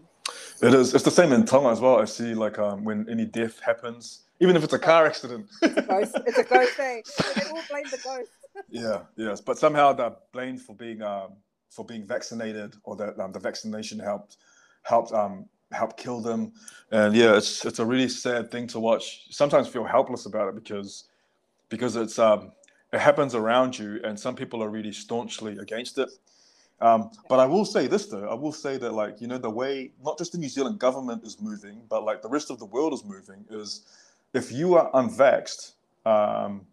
[0.62, 0.94] It is.
[0.94, 2.00] It's the same in Tonga as well.
[2.00, 5.48] I see, like, um, when any death happens, even if it's a car accident.
[5.62, 6.18] it's a ghost.
[6.26, 7.04] It's a ghost day.
[7.36, 8.30] They all blame the ghost.
[8.70, 11.34] Yeah, yes, but somehow they're blamed for being um,
[11.70, 14.38] for being vaccinated, or that um, the vaccination helped
[14.84, 16.54] helped um, help kill them.
[16.92, 19.28] And yeah, it's it's a really sad thing to watch.
[19.30, 21.06] Sometimes feel helpless about it because
[21.70, 22.52] because it's um,
[22.94, 26.10] it happens around you, and some people are really staunchly against it.
[26.82, 29.50] Um, but I will say this though, I will say that like you know the
[29.50, 32.66] way not just the New Zealand government is moving, but like the rest of the
[32.66, 33.86] world is moving is
[34.34, 35.74] if you are unvaxxed,
[36.06, 36.68] um,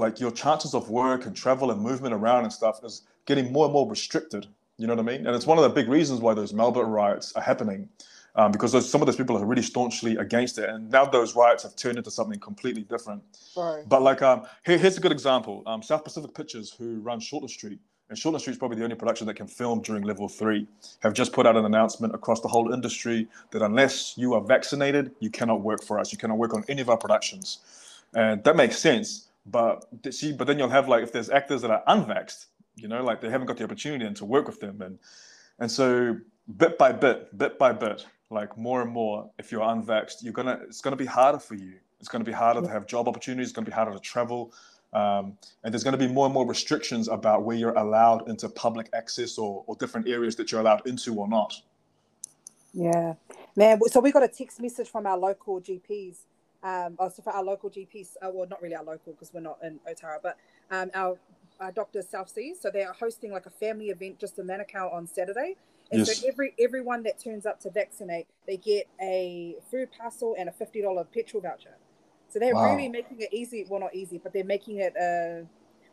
[0.00, 3.66] like your chances of work and travel and movement around and stuff is getting more
[3.66, 4.46] and more restricted.
[4.78, 5.26] You know what I mean?
[5.26, 7.88] And it's one of the big reasons why those Melbourne riots are happening.
[8.36, 11.34] Um, because those, some of those people are really staunchly against it, and now those
[11.34, 13.22] riots have turned into something completely different.
[13.56, 13.82] Right.
[13.88, 17.50] But like, um, here, here's a good example: um, South Pacific Pictures, who run Shortland
[17.50, 20.66] Street, and Shortland Street is probably the only production that can film during level three,
[21.00, 25.12] have just put out an announcement across the whole industry that unless you are vaccinated,
[25.20, 26.12] you cannot work for us.
[26.12, 27.58] You cannot work on any of our productions,
[28.14, 29.26] and that makes sense.
[29.50, 33.02] But see, but then you'll have like if there's actors that are unvaxxed, you know,
[33.02, 34.98] like they haven't got the opportunity and to work with them, and
[35.58, 36.16] and so
[36.56, 40.60] bit by bit, bit by bit, like more and more, if you're unvaxxed, you're gonna
[40.66, 41.74] it's gonna be harder for you.
[41.98, 43.48] It's gonna be harder to have job opportunities.
[43.48, 44.52] It's gonna be harder to travel.
[44.92, 48.48] Um, and there's going to be more and more restrictions about where you're allowed into
[48.48, 51.54] public access or, or different areas that you're allowed into or not.
[52.72, 53.14] Yeah,
[53.56, 53.80] man.
[53.88, 56.16] So we got a text message from our local GPs.
[56.62, 59.58] Um, also for our local GPs, uh, well, not really our local because we're not
[59.62, 60.36] in Otara, but
[60.70, 61.16] um, our,
[61.58, 62.60] our doctors South Seas.
[62.60, 65.56] So they are hosting like a family event just in Manukau on Saturday.
[65.90, 66.20] And yes.
[66.20, 70.52] so every everyone that turns up to vaccinate, they get a food parcel and a
[70.52, 71.76] fifty dollar petrol voucher.
[72.28, 72.76] So they're wow.
[72.76, 73.66] really making it easy.
[73.68, 75.46] Well, not easy, but they're making it uh,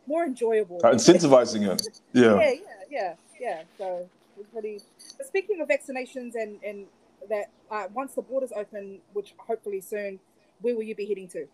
[0.06, 0.80] more enjoyable.
[0.84, 2.00] Uh, incentivizing it.
[2.12, 2.36] Yeah.
[2.36, 2.54] Yeah, yeah,
[2.90, 3.62] yeah, yeah.
[3.76, 4.08] So
[4.52, 4.80] pretty.
[5.16, 6.86] But speaking of vaccinations and and
[7.28, 10.20] that uh, once the borders open, which hopefully soon,
[10.60, 11.46] where will you be heading to?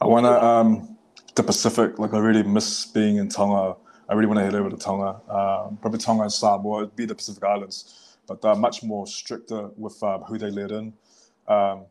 [0.00, 0.96] I want to um
[1.34, 1.98] the Pacific.
[1.98, 3.76] Like I really miss being in Tonga.
[4.08, 5.20] I really want to head over to Tonga.
[5.28, 6.82] Um, probably Tonga and Samoa.
[6.82, 10.72] It'd be the Pacific Islands, but they're much more stricter with um, who they let
[10.72, 10.92] in.
[11.46, 11.84] Um,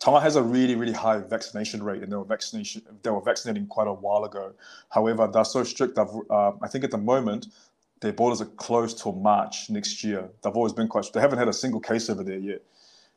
[0.00, 3.66] Tonga has a really, really high vaccination rate, and they were vaccination they were vaccinating
[3.66, 4.52] quite a while ago.
[4.90, 5.96] However, they're so strict.
[5.98, 7.46] Uh, I think at the moment
[8.00, 10.28] their borders are closed till March next year.
[10.42, 11.06] They've always been quite.
[11.12, 12.62] They haven't had a single case over there yet.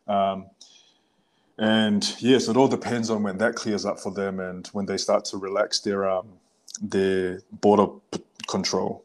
[0.08, 0.48] Um,
[1.60, 4.98] and yes, it all depends on when that clears up for them and when they
[4.98, 6.28] start to relax their um,
[6.82, 9.04] their border p- control.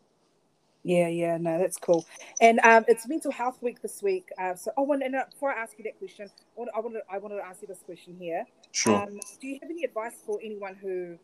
[0.85, 2.05] Yeah, yeah, no, that's cool.
[2.41, 4.29] And um, it's Mental Health Week this week.
[4.39, 6.81] Uh, so, oh, and, and uh, before I ask you that question, I wanted, I
[6.81, 8.45] wanted, I wanted to ask you this question here.
[8.71, 9.03] Sure.
[9.03, 11.17] Um, do you have any advice for anyone who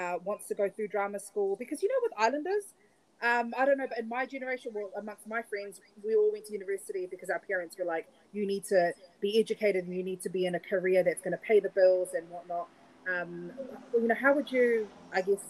[0.00, 1.56] uh, wants to go through drama school?
[1.56, 2.72] Because you know, with Islanders,
[3.20, 6.46] um, I don't know, but in my generation, well, amongst my friends, we all went
[6.46, 10.22] to university because our parents were like, "You need to be educated and you need
[10.22, 12.68] to be in a career that's going to pay the bills and whatnot."
[13.08, 13.52] Um,
[13.94, 15.40] you know, how would you, I guess,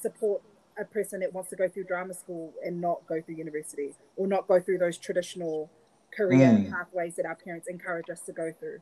[0.00, 0.42] support
[0.78, 4.26] a person that wants to go through drama school and not go through university or
[4.26, 5.70] not go through those traditional
[6.16, 6.70] career mm.
[6.70, 8.78] pathways that our parents encourage us to go through.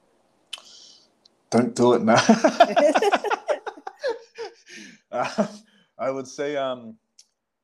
[1.50, 2.22] Don't do it now.
[5.12, 5.46] uh,
[5.98, 6.96] I would say, um,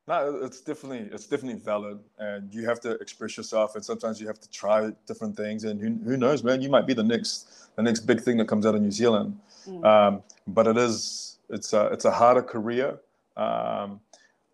[0.09, 4.27] no, it's definitely it's definitely valid, and you have to express yourself, and sometimes you
[4.27, 7.77] have to try different things, and who, who knows, man, you might be the next
[7.77, 9.39] the next big thing that comes out of New Zealand.
[9.67, 9.85] Mm.
[9.85, 12.99] Um, but it is it's a it's a harder career.
[13.37, 14.01] Um,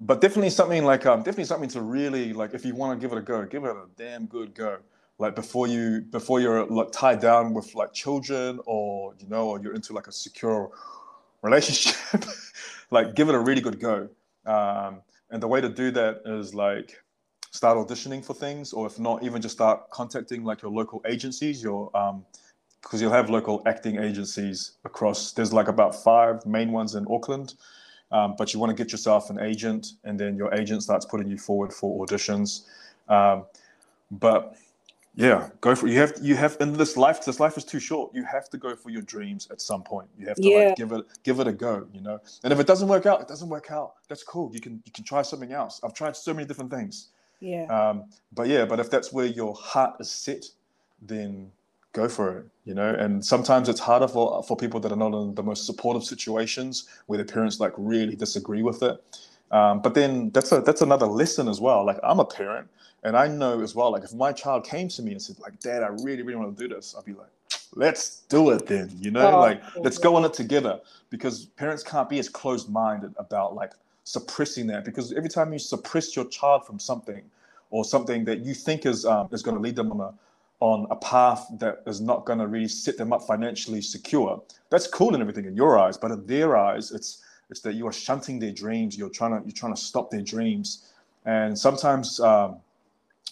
[0.01, 3.17] but definitely something like um, definitely something to really like if you want to give
[3.17, 4.79] it a go, give it a damn good go.
[5.19, 9.61] Like before you before you're like tied down with like children or you know or
[9.61, 10.71] you're into like a secure
[11.43, 12.25] relationship,
[12.91, 14.09] like give it a really good go.
[14.47, 16.99] Um, and the way to do that is like
[17.51, 21.63] start auditioning for things, or if not, even just start contacting like your local agencies,
[21.63, 22.25] your um,
[22.83, 25.33] because you'll have local acting agencies across.
[25.33, 27.55] There's like about five main ones in Auckland.
[28.11, 31.29] Um, but you want to get yourself an agent, and then your agent starts putting
[31.29, 32.63] you forward for auditions.
[33.09, 33.45] Um,
[34.11, 34.57] but
[35.19, 35.93] yeah, go for it.
[35.93, 37.25] you have you have in this life.
[37.25, 38.15] This life is too short.
[38.15, 40.09] You have to go for your dreams at some point.
[40.17, 40.69] You have to yeah.
[40.69, 41.89] like give it give it a go.
[41.93, 43.95] You know, and if it doesn't work out, it doesn't work out.
[44.09, 44.51] That's cool.
[44.55, 45.81] You can you can try something else.
[45.83, 47.09] I've tried so many different things.
[47.41, 47.65] Yeah.
[47.65, 50.45] Um, but yeah, but if that's where your heart is set,
[51.03, 51.51] then
[51.95, 55.15] go for it you know and sometimes it's harder for for people that are not
[55.15, 59.03] in the most supportive situations where their parents like really disagree with it
[59.51, 62.69] um, but then that's a that's another lesson as well like i'm a parent
[63.03, 65.59] and i know as well like if my child came to me and said like
[65.61, 67.29] dad i really really want to do this i'd be like
[67.75, 71.83] let's do it then you know oh, like let's go on it together because parents
[71.83, 73.73] can't be as closed-minded about like
[74.05, 77.23] suppressing that because every time you suppress your child from something
[77.71, 80.13] or something that you think is um, is going to lead them on a
[80.61, 84.43] on a path that is not going to really set them up financially secure.
[84.71, 87.87] That's cool and everything in your eyes, but in their eyes, it's it's that you
[87.87, 88.97] are shunting their dreams.
[88.97, 90.93] You're trying to you're trying to stop their dreams,
[91.25, 92.57] and sometimes um,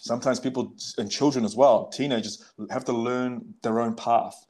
[0.01, 4.47] sometimes people and children as well, teenagers have to learn their own path.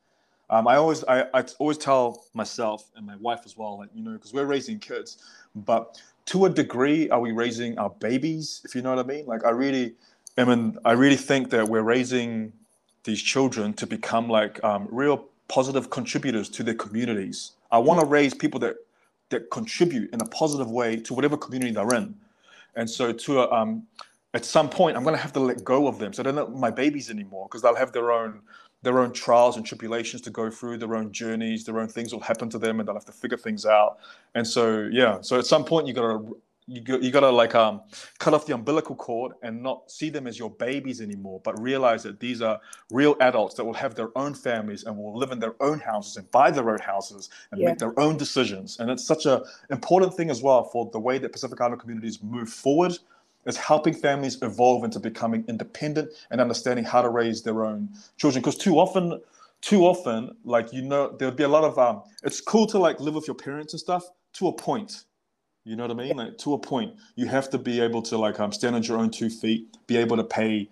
[0.50, 4.02] Um, I always I, I always tell myself and my wife as well, like you
[4.02, 5.18] know, because we're raising kids,
[5.54, 8.60] but to a degree, are we raising our babies?
[8.64, 9.94] If you know what I mean, like I really,
[10.36, 12.52] I mean, I really think that we're raising
[13.04, 17.52] these children to become like um, real positive contributors to their communities.
[17.70, 18.76] I want to raise people that
[19.30, 22.14] that contribute in a positive way to whatever community they're in.
[22.76, 23.86] And so to a, um,
[24.34, 26.12] at some point, I'm going to have to let go of them.
[26.12, 28.40] So they're not my babies anymore because they'll have their own
[28.82, 32.20] their own trials and tribulations to go through, their own journeys, their own things will
[32.20, 33.98] happen to them, and they'll have to figure things out.
[34.36, 36.22] And so, yeah, so at some point, you gotta
[36.68, 37.80] you got, you gotta like um
[38.18, 42.02] cut off the umbilical cord and not see them as your babies anymore, but realize
[42.02, 42.60] that these are
[42.90, 46.16] real adults that will have their own families and will live in their own houses
[46.16, 47.68] and buy their own houses and yeah.
[47.68, 48.78] make their own decisions.
[48.80, 52.22] And it's such a important thing as well for the way that Pacific Islander communities
[52.22, 52.98] move forward
[53.46, 58.42] is helping families evolve into becoming independent and understanding how to raise their own children.
[58.42, 59.20] Because too often,
[59.60, 62.02] too often, like you know, there'll be a lot of um.
[62.24, 64.04] It's cool to like live with your parents and stuff
[64.34, 65.04] to a point.
[65.66, 66.16] You know what I mean?
[66.16, 68.98] Like to a point, you have to be able to like um stand on your
[68.98, 70.70] own two feet, be able to pay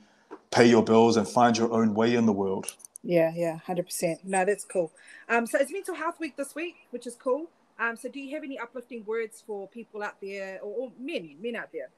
[0.52, 2.72] pay your bills and find your own way in the world.
[3.02, 4.20] Yeah, yeah, hundred percent.
[4.22, 4.92] No, that's cool.
[5.28, 7.50] Um, so it's Mental Health Week this week, which is cool.
[7.76, 11.34] Um, so do you have any uplifting words for people out there, or, or men,
[11.42, 11.90] men out there?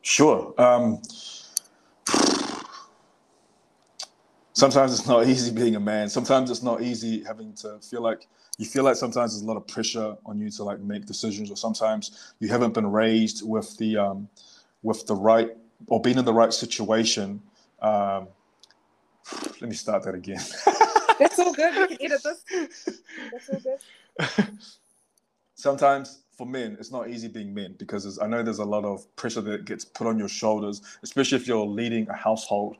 [0.00, 0.54] Sure.
[0.58, 1.02] Um,
[4.58, 6.08] sometimes it's not easy being a man.
[6.08, 8.26] Sometimes it's not easy having to feel like
[8.58, 11.50] you feel like sometimes there's a lot of pressure on you to like make decisions,
[11.50, 14.28] or sometimes you haven't been raised with the um,
[14.82, 15.50] with the right
[15.86, 17.40] or been in the right situation.
[17.80, 18.28] Um,
[19.60, 20.40] let me start that again.
[21.18, 21.90] That's all good.
[21.90, 23.00] We can edit this.
[23.32, 24.58] That's all good.
[25.54, 29.04] sometimes for men, it's not easy being men because I know there's a lot of
[29.16, 32.76] pressure that gets put on your shoulders, especially if you're leading a household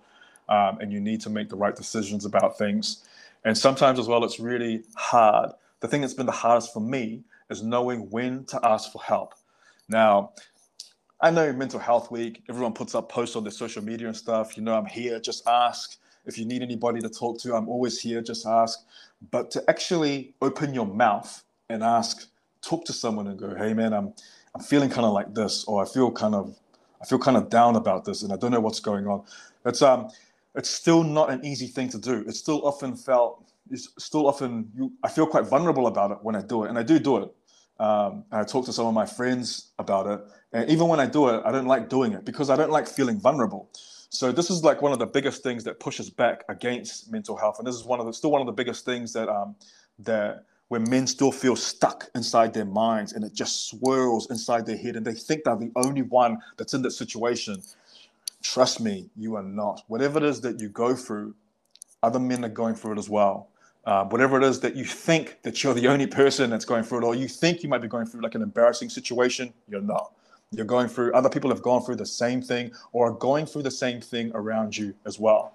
[0.49, 3.05] um, and you need to make the right decisions about things.
[3.45, 5.51] And sometimes as well, it's really hard.
[5.81, 9.35] The thing that's been the hardest for me is knowing when to ask for help.
[9.89, 10.33] Now,
[11.21, 14.57] I know Mental Health Week, everyone puts up posts on their social media and stuff.
[14.57, 15.97] You know, I'm here, just ask.
[16.27, 18.81] If you need anybody to talk to, I'm always here, just ask.
[19.31, 22.29] But to actually open your mouth and ask,
[22.61, 24.13] talk to someone and go, hey man, I'm
[24.55, 26.57] I'm feeling kind of like this, or I feel kind of
[27.01, 29.23] I feel kind of down about this, and I don't know what's going on.
[29.65, 30.11] It's um
[30.55, 32.25] it's still not an easy thing to do.
[32.27, 36.35] It's still often felt it's still often you, I feel quite vulnerable about it when
[36.35, 37.35] I do it, and I do do it.
[37.79, 40.21] Um, I talk to some of my friends about it,
[40.53, 42.89] and even when I do it, I don't like doing it because I don't like
[42.89, 43.71] feeling vulnerable.
[44.11, 47.59] So this is like one of the biggest things that pushes back against mental health,
[47.59, 49.55] and this is one of the still one of the biggest things that um,
[50.01, 54.77] that where men still feel stuck inside their minds and it just swirls inside their
[54.77, 57.63] head and they think they're the only one that's in that situation.
[58.43, 59.83] Trust me, you are not.
[59.89, 61.35] Whatever it is that you go through,
[62.03, 63.49] other men are going through it as well.
[63.85, 66.99] Uh, whatever it is that you think that you're the only person that's going through
[66.99, 70.13] it, or you think you might be going through like an embarrassing situation, you're not.
[70.53, 73.63] You're going through, other people have gone through the same thing or are going through
[73.63, 75.55] the same thing around you as well.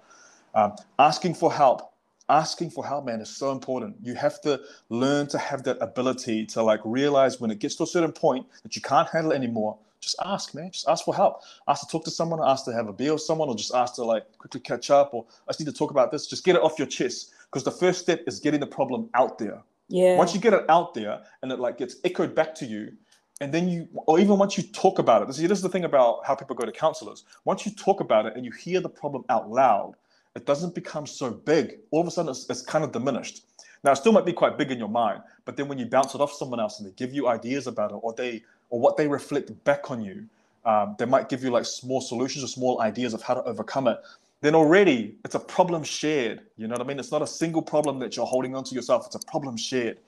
[0.54, 1.94] Um, asking for help
[2.28, 4.58] asking for help man is so important you have to
[4.88, 8.46] learn to have that ability to like realize when it gets to a certain point
[8.62, 10.70] that you can't handle anymore just ask man.
[10.70, 11.42] Just ask for help.
[11.66, 13.94] Ask to talk to someone ask to have a beer with someone or just ask
[13.96, 16.26] to like quickly catch up or i just need to talk about this.
[16.26, 19.38] Just get it off your chest because the first step is getting the problem out
[19.38, 19.62] there.
[19.88, 20.16] Yeah.
[20.16, 22.92] Once you get it out there and it like gets echoed back to you
[23.40, 25.84] and then you or even once you talk about it see this is the thing
[25.84, 27.24] about how people go to counselors.
[27.44, 29.94] Once you talk about it and you hear the problem out loud
[30.34, 31.78] it doesn't become so big.
[31.90, 33.44] All of a sudden, it's, it's kind of diminished.
[33.84, 36.14] Now, it still might be quite big in your mind, but then when you bounce
[36.14, 38.42] it off someone else and they give you ideas about it, or they
[38.74, 40.26] or what they reflect back on you,
[40.64, 43.86] um, they might give you like small solutions or small ideas of how to overcome
[43.86, 43.98] it.
[44.40, 46.40] Then already it's a problem shared.
[46.56, 46.98] You know what I mean?
[46.98, 49.06] It's not a single problem that you're holding on to yourself.
[49.06, 49.98] It's a problem shared.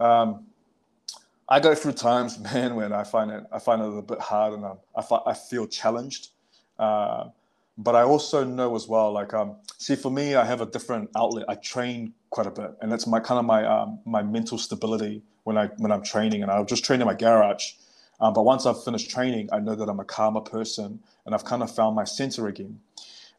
[0.00, 0.44] Um,
[1.48, 4.54] I go through times, man, when I find it I find it a bit hard
[4.54, 4.74] and I,
[5.24, 6.30] I feel challenged.
[6.80, 7.28] Uh,
[7.78, 11.08] but I also know as well, like, um, see, for me, I have a different
[11.16, 11.44] outlet.
[11.48, 15.22] I train quite a bit, and that's my kind of my um, my mental stability
[15.44, 16.42] when I when I'm training.
[16.42, 17.74] And I'll just train in my garage.
[18.22, 21.44] Um, but once I've finished training, I know that I'm a calmer person, and I've
[21.44, 22.80] kind of found my center again.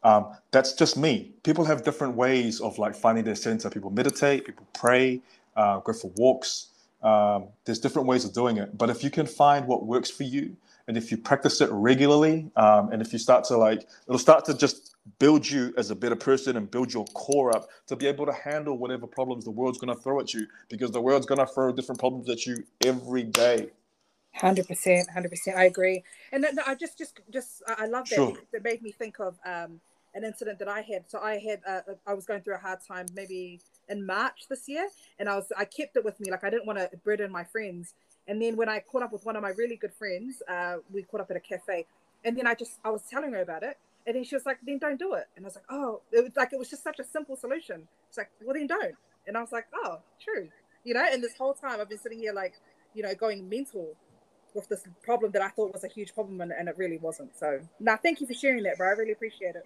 [0.03, 1.31] Um, that's just me.
[1.43, 3.69] People have different ways of like finding their center.
[3.69, 5.21] People meditate, people pray,
[5.55, 6.67] uh, go for walks.
[7.01, 8.77] Um, there's different ways of doing it.
[8.77, 10.57] But if you can find what works for you,
[10.87, 14.45] and if you practice it regularly um, and if you start to like it'll start
[14.45, 18.07] to just build you as a better person and build your core up to be
[18.07, 21.25] able to handle whatever problems the world's going to throw at you because the world's
[21.25, 23.69] going to throw different problems at you every day
[24.39, 24.65] 100%
[25.15, 28.37] 100% i agree and no, i just just just i love that sure.
[28.51, 29.79] it made me think of um,
[30.15, 32.79] an incident that i had so i had uh, i was going through a hard
[32.87, 33.59] time maybe
[33.89, 34.87] in march this year
[35.19, 37.43] and i was i kept it with me like i didn't want to burden my
[37.43, 37.93] friends
[38.27, 41.03] and then when I caught up with one of my really good friends, uh, we
[41.03, 41.85] caught up at a cafe.
[42.23, 43.77] And then I just I was telling her about it,
[44.07, 46.23] and then she was like, "Then don't do it." And I was like, "Oh, it
[46.23, 48.95] was like it was just such a simple solution." It's like, "Well, then don't."
[49.27, 50.49] And I was like, "Oh, true."
[50.85, 51.05] you know.
[51.09, 52.53] And this whole time, I've been sitting here like,
[52.93, 53.95] you know, going mental
[54.55, 57.37] with this problem that I thought was a huge problem, and, and it really wasn't.
[57.37, 58.87] So, now, nah, thank you for sharing that, bro.
[58.87, 59.63] I really appreciate it.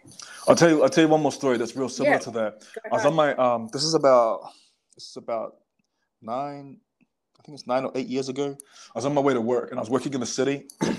[0.47, 0.83] I'll tell you.
[0.83, 2.19] I'll tell you one more story that's real similar yeah.
[2.19, 2.63] to that.
[2.85, 3.69] I was on my um.
[3.71, 4.51] This is about.
[4.95, 5.57] This is about
[6.21, 6.77] nine.
[7.39, 8.57] I think it's nine or eight years ago.
[8.95, 10.65] I was on my way to work, and I was working in the city.
[10.81, 10.95] I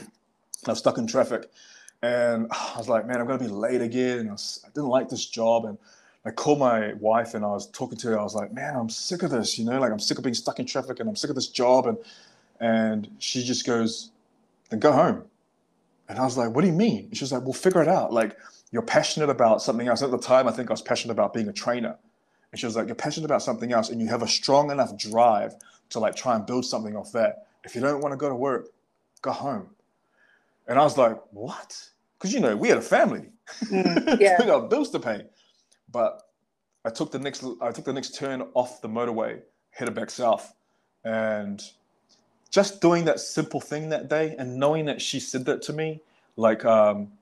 [0.66, 1.51] was stuck in traffic,
[2.03, 4.20] and I was like, man, I'm gonna be late again.
[4.20, 5.78] And I, was, I didn't like this job, and
[6.24, 8.18] I called my wife and I was talking to her.
[8.18, 9.59] I was like, man, I'm sick of this.
[9.59, 11.49] You know, like I'm sick of being stuck in traffic, and I'm sick of this
[11.49, 11.86] job.
[11.86, 11.97] And
[12.61, 14.11] and she just goes,
[14.71, 15.25] then go home.
[16.09, 17.07] And I was like, what do you mean?
[17.07, 18.13] And she was like, well, figure it out.
[18.13, 18.37] Like
[18.71, 20.03] you're passionate about something else.
[20.03, 21.97] At the time, I think I was passionate about being a trainer.
[22.51, 24.97] And she was like, you're passionate about something else, and you have a strong enough
[24.97, 25.55] drive
[25.91, 27.47] to like try and build something off that.
[27.65, 28.69] If you don't want to go to work,
[29.21, 29.69] go home.
[30.67, 31.91] And I was like, what?
[32.19, 33.29] Because you know, we had a family.
[33.65, 34.37] Mm, yeah.
[34.39, 35.25] we got bills to pay.
[35.91, 36.23] But
[36.85, 39.41] I took the next I took the next turn off the motorway,
[39.71, 40.55] headed back south.
[41.05, 41.63] And
[42.51, 46.01] just doing that simple thing that day and knowing that she said that to me,
[46.36, 47.12] like um,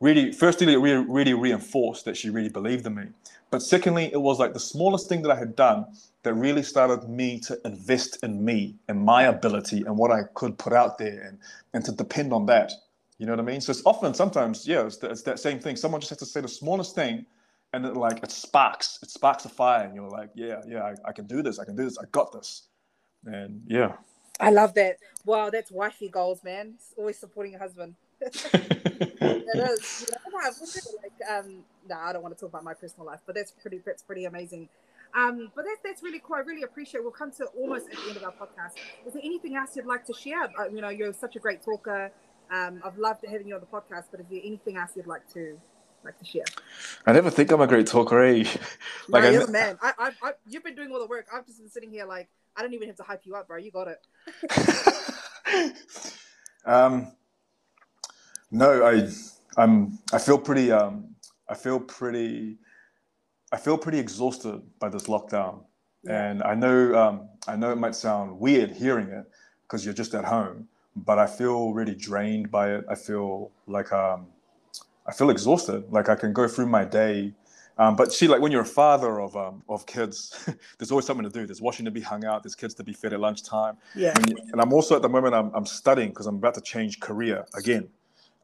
[0.00, 3.06] really firstly it really, really reinforced that she really believed in me.
[3.50, 5.86] But secondly, it was like the smallest thing that I had done
[6.24, 10.58] that really started me to invest in me and my ability and what I could
[10.58, 11.38] put out there and,
[11.72, 12.72] and to depend on that.
[13.18, 13.60] You know what I mean?
[13.60, 15.76] So it's often, sometimes, yeah, it's, it's that same thing.
[15.76, 17.24] Someone just has to say the smallest thing,
[17.72, 20.94] and it like it sparks, it sparks a fire, and you're like, yeah, yeah, I,
[21.08, 22.64] I can do this, I can do this, I got this,
[23.24, 23.92] and yeah.
[24.40, 24.98] I love that.
[25.24, 26.74] Wow, that's wifey goals, man.
[26.96, 27.94] always supporting your husband.
[28.20, 30.06] it is.
[30.08, 33.34] You know, like, um, no, I don't want to talk about my personal life, but
[33.34, 33.80] that's pretty.
[33.84, 34.68] That's pretty amazing.
[35.14, 36.36] Um, but that's that's really cool.
[36.36, 37.00] I really appreciate.
[37.00, 37.02] It.
[37.02, 38.74] We'll come to almost at the end of our podcast.
[39.06, 40.44] Is there anything else you'd like to share?
[40.58, 42.10] Uh, you know, you're such a great talker.
[42.50, 45.28] Um, I've loved having you on the podcast, but is there anything else you'd like
[45.32, 45.58] to
[46.04, 46.44] like to share?
[47.06, 48.44] I never think I'm a great talker, eh?
[49.08, 49.78] like no, you're the man.
[49.82, 51.26] I, I, I, you've been doing all the work.
[51.34, 53.58] I've just been sitting here like I don't even have to hype you up, bro.
[53.58, 55.74] You got it.
[56.64, 57.12] um,
[58.50, 59.08] no, I,
[59.56, 59.98] I'm.
[60.12, 60.72] I feel pretty.
[60.72, 61.14] Um,
[61.48, 62.58] I feel pretty.
[63.52, 65.64] I feel pretty exhausted by this lockdown,
[66.04, 66.30] yeah.
[66.30, 66.94] and I know.
[66.94, 69.24] Um, I know it might sound weird hearing it
[69.62, 72.84] because you're just at home but I feel really drained by it.
[72.88, 74.26] I feel like um,
[75.06, 75.84] I feel exhausted.
[75.90, 77.34] Like I can go through my day.
[77.78, 80.48] Um, but see, like when you're a father of um, of kids,
[80.78, 81.46] there's always something to do.
[81.46, 82.42] There's washing to be hung out.
[82.42, 83.76] There's kids to be fed at lunchtime.
[83.94, 84.14] Yeah.
[84.26, 87.00] You, and I'm also at the moment I'm, I'm studying because I'm about to change
[87.00, 87.88] career again.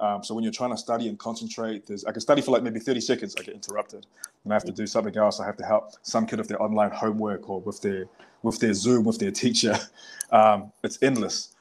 [0.00, 2.62] Um, so when you're trying to study and concentrate, there's I can study for like
[2.62, 3.34] maybe 30 seconds.
[3.38, 4.06] I get interrupted,
[4.44, 5.40] and I have to do something else.
[5.40, 8.06] I have to help some kid with their online homework or with their
[8.42, 9.78] with their Zoom with their teacher.
[10.32, 11.54] Um, it's endless.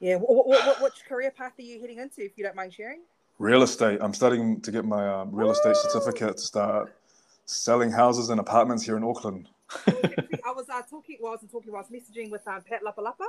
[0.00, 0.16] Yeah.
[0.16, 3.02] What, what, what, career path are you heading into, if you don't mind sharing?
[3.38, 4.00] Real estate.
[4.02, 6.92] I'm studying to get my um, real estate certificate to start
[7.46, 9.48] selling houses and apartments here in Auckland.
[9.86, 11.16] I was uh, talking.
[11.20, 11.72] Well, I wasn't talking.
[11.74, 13.26] I was messaging with um, Pat Lapalapa.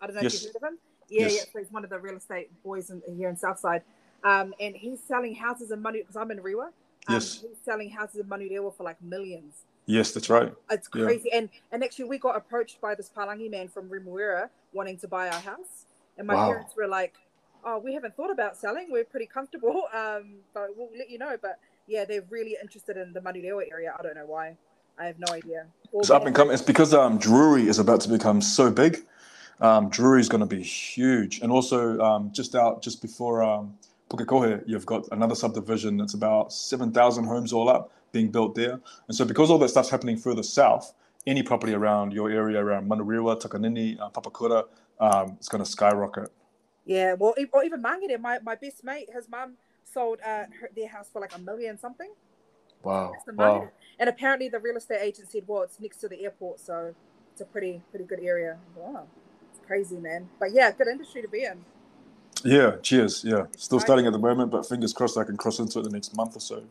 [0.00, 0.34] I don't know yes.
[0.34, 0.78] if you've heard of him.
[1.08, 1.34] Yeah, yes.
[1.36, 1.42] yeah.
[1.52, 3.82] So he's one of the real estate boys in, here in Southside,
[4.22, 6.70] um, and he's selling houses in money because I'm in Rewa.
[7.08, 7.40] Um, yes.
[7.40, 9.64] He's selling houses in Manurewa for like millions.
[9.86, 10.52] Yes, that's right.
[10.70, 11.30] It's crazy.
[11.32, 11.38] Yeah.
[11.38, 15.28] And and actually, we got approached by this Palangi man from Remuera wanting to buy
[15.28, 15.86] our house.
[16.16, 16.50] And my wow.
[16.50, 17.14] parents were like,
[17.64, 18.88] "Oh, we haven't thought about selling.
[18.90, 23.12] We're pretty comfortable, um, but we'll let you know." But yeah, they're really interested in
[23.12, 23.94] the Manurewa area.
[23.98, 24.56] I don't know why.
[24.98, 25.66] I have no idea.
[25.94, 26.52] It's up and coming.
[26.52, 28.98] It's because um, Drury is about to become so big.
[29.60, 33.76] Um, Drury is going to be huge, and also um, just out just before um,
[34.08, 38.80] Pukekohe, you've got another subdivision that's about seven thousand homes all up being built there.
[39.08, 40.92] And so, because all that stuff's happening further south,
[41.26, 44.64] any property around your area, around Manurewa, Takanini, uh, Papakura,
[44.98, 46.30] um, it's going to skyrocket.
[46.84, 49.54] Yeah, well, or even Mangere, my, my best mate, his mum
[49.84, 52.10] sold uh, her, their house for like a million something.
[52.82, 53.12] Wow.
[53.34, 53.68] wow.
[53.98, 56.94] And apparently the real estate agent said, well, it's next to the airport, so
[57.32, 58.56] it's a pretty pretty good area.
[58.74, 59.06] Wow,
[59.50, 60.28] it's crazy, man.
[60.38, 61.64] But yeah, good industry to be in.
[62.42, 63.22] Yeah, cheers.
[63.22, 65.90] Yeah, still starting at the moment, but fingers crossed I can cross into it the
[65.90, 66.62] next month or so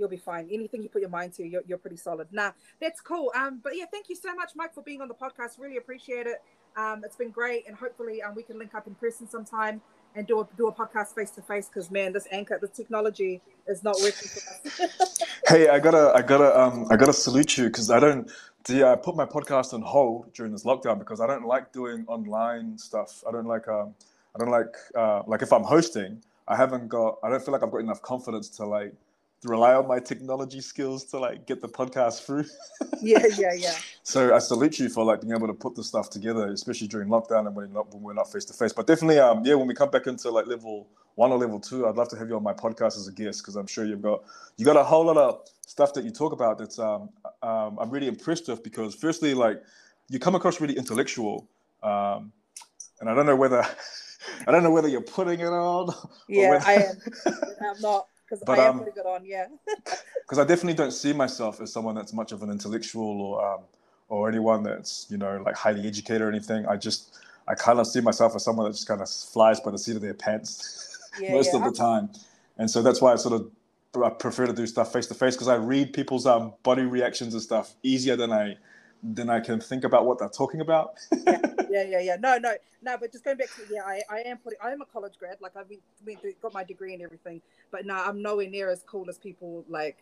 [0.00, 0.48] you'll be fine.
[0.50, 2.26] Anything you put your mind to, you're, you're pretty solid.
[2.32, 3.30] Nah, that's cool.
[3.36, 5.58] Um, but yeah, thank you so much, Mike, for being on the podcast.
[5.58, 6.42] Really appreciate it.
[6.76, 9.82] Um, it's been great, and hopefully, um, we can link up in person sometime
[10.14, 11.68] and do a do a podcast face to face.
[11.68, 15.18] Because man, this anchor, the technology is not working for us.
[15.48, 18.30] hey, I gotta, I gotta, um, I gotta salute you because I don't.
[18.68, 22.04] Yeah, I put my podcast on hold during this lockdown because I don't like doing
[22.06, 23.24] online stuff.
[23.26, 23.94] I don't like, um,
[24.34, 27.62] I don't like, uh, like if I'm hosting, I haven't got, I don't feel like
[27.62, 28.92] I've got enough confidence to like
[29.44, 32.44] rely on my technology skills to like get the podcast through.
[33.02, 33.74] yeah, yeah, yeah.
[34.02, 37.08] So I salute you for like being able to put the stuff together, especially during
[37.08, 38.72] lockdown and when, not, when we're not face to face.
[38.72, 41.86] But definitely, um, yeah, when we come back into like level one or level two,
[41.86, 44.02] I'd love to have you on my podcast as a guest because I'm sure you've
[44.02, 44.24] got
[44.56, 47.10] you got a whole lot of stuff that you talk about that's um,
[47.42, 49.62] um I'm really impressed with because firstly, like
[50.08, 51.48] you come across really intellectual,
[51.82, 52.32] um,
[53.00, 53.64] and I don't know whether
[54.46, 55.94] I don't know whether you're putting it on.
[56.28, 56.66] Yeah, whether...
[56.66, 56.96] I am.
[57.60, 59.24] I'm not because I am um, putting it on.
[59.24, 59.46] Yeah.
[60.22, 63.60] Because I definitely don't see myself as someone that's much of an intellectual or um,
[64.08, 66.66] or anyone that's you know like highly educated or anything.
[66.66, 67.18] I just
[67.48, 69.96] I kind of see myself as someone that just kind of flies by the seat
[69.96, 71.58] of their pants yeah, most yeah.
[71.58, 72.10] of the time,
[72.58, 73.50] and so that's why I sort of
[74.04, 77.34] I prefer to do stuff face to face because I read people's um, body reactions
[77.34, 78.56] and stuff easier than I
[79.02, 80.94] than I can think about what they're talking about.
[81.12, 81.40] yeah,
[81.70, 82.16] yeah, yeah, yeah.
[82.16, 82.96] No, no, no.
[82.98, 84.58] But just going back to yeah, I, I am putting.
[84.62, 85.36] I am a college grad.
[85.40, 87.40] Like I've been, been got my degree and everything.
[87.70, 89.98] But no, I'm nowhere near as cool as people like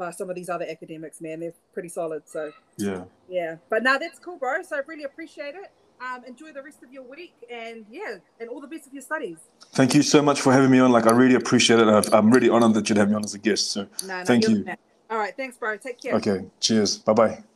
[0.00, 1.20] uh, some of these other academics.
[1.20, 2.28] Man, they're pretty solid.
[2.28, 3.56] So yeah, yeah.
[3.68, 4.62] But now that's cool, bro.
[4.62, 5.70] So I really appreciate it.
[6.00, 9.02] Um, enjoy the rest of your week, and yeah, and all the best of your
[9.02, 9.38] studies.
[9.72, 10.92] Thank you so much for having me on.
[10.92, 11.88] Like I really appreciate it.
[11.88, 13.72] i am really honored that you'd have me on as a guest.
[13.72, 14.64] So no, no, thank you.
[15.10, 15.76] All right, thanks, bro.
[15.76, 16.14] Take care.
[16.14, 16.98] Okay, cheers.
[16.98, 17.47] Bye bye.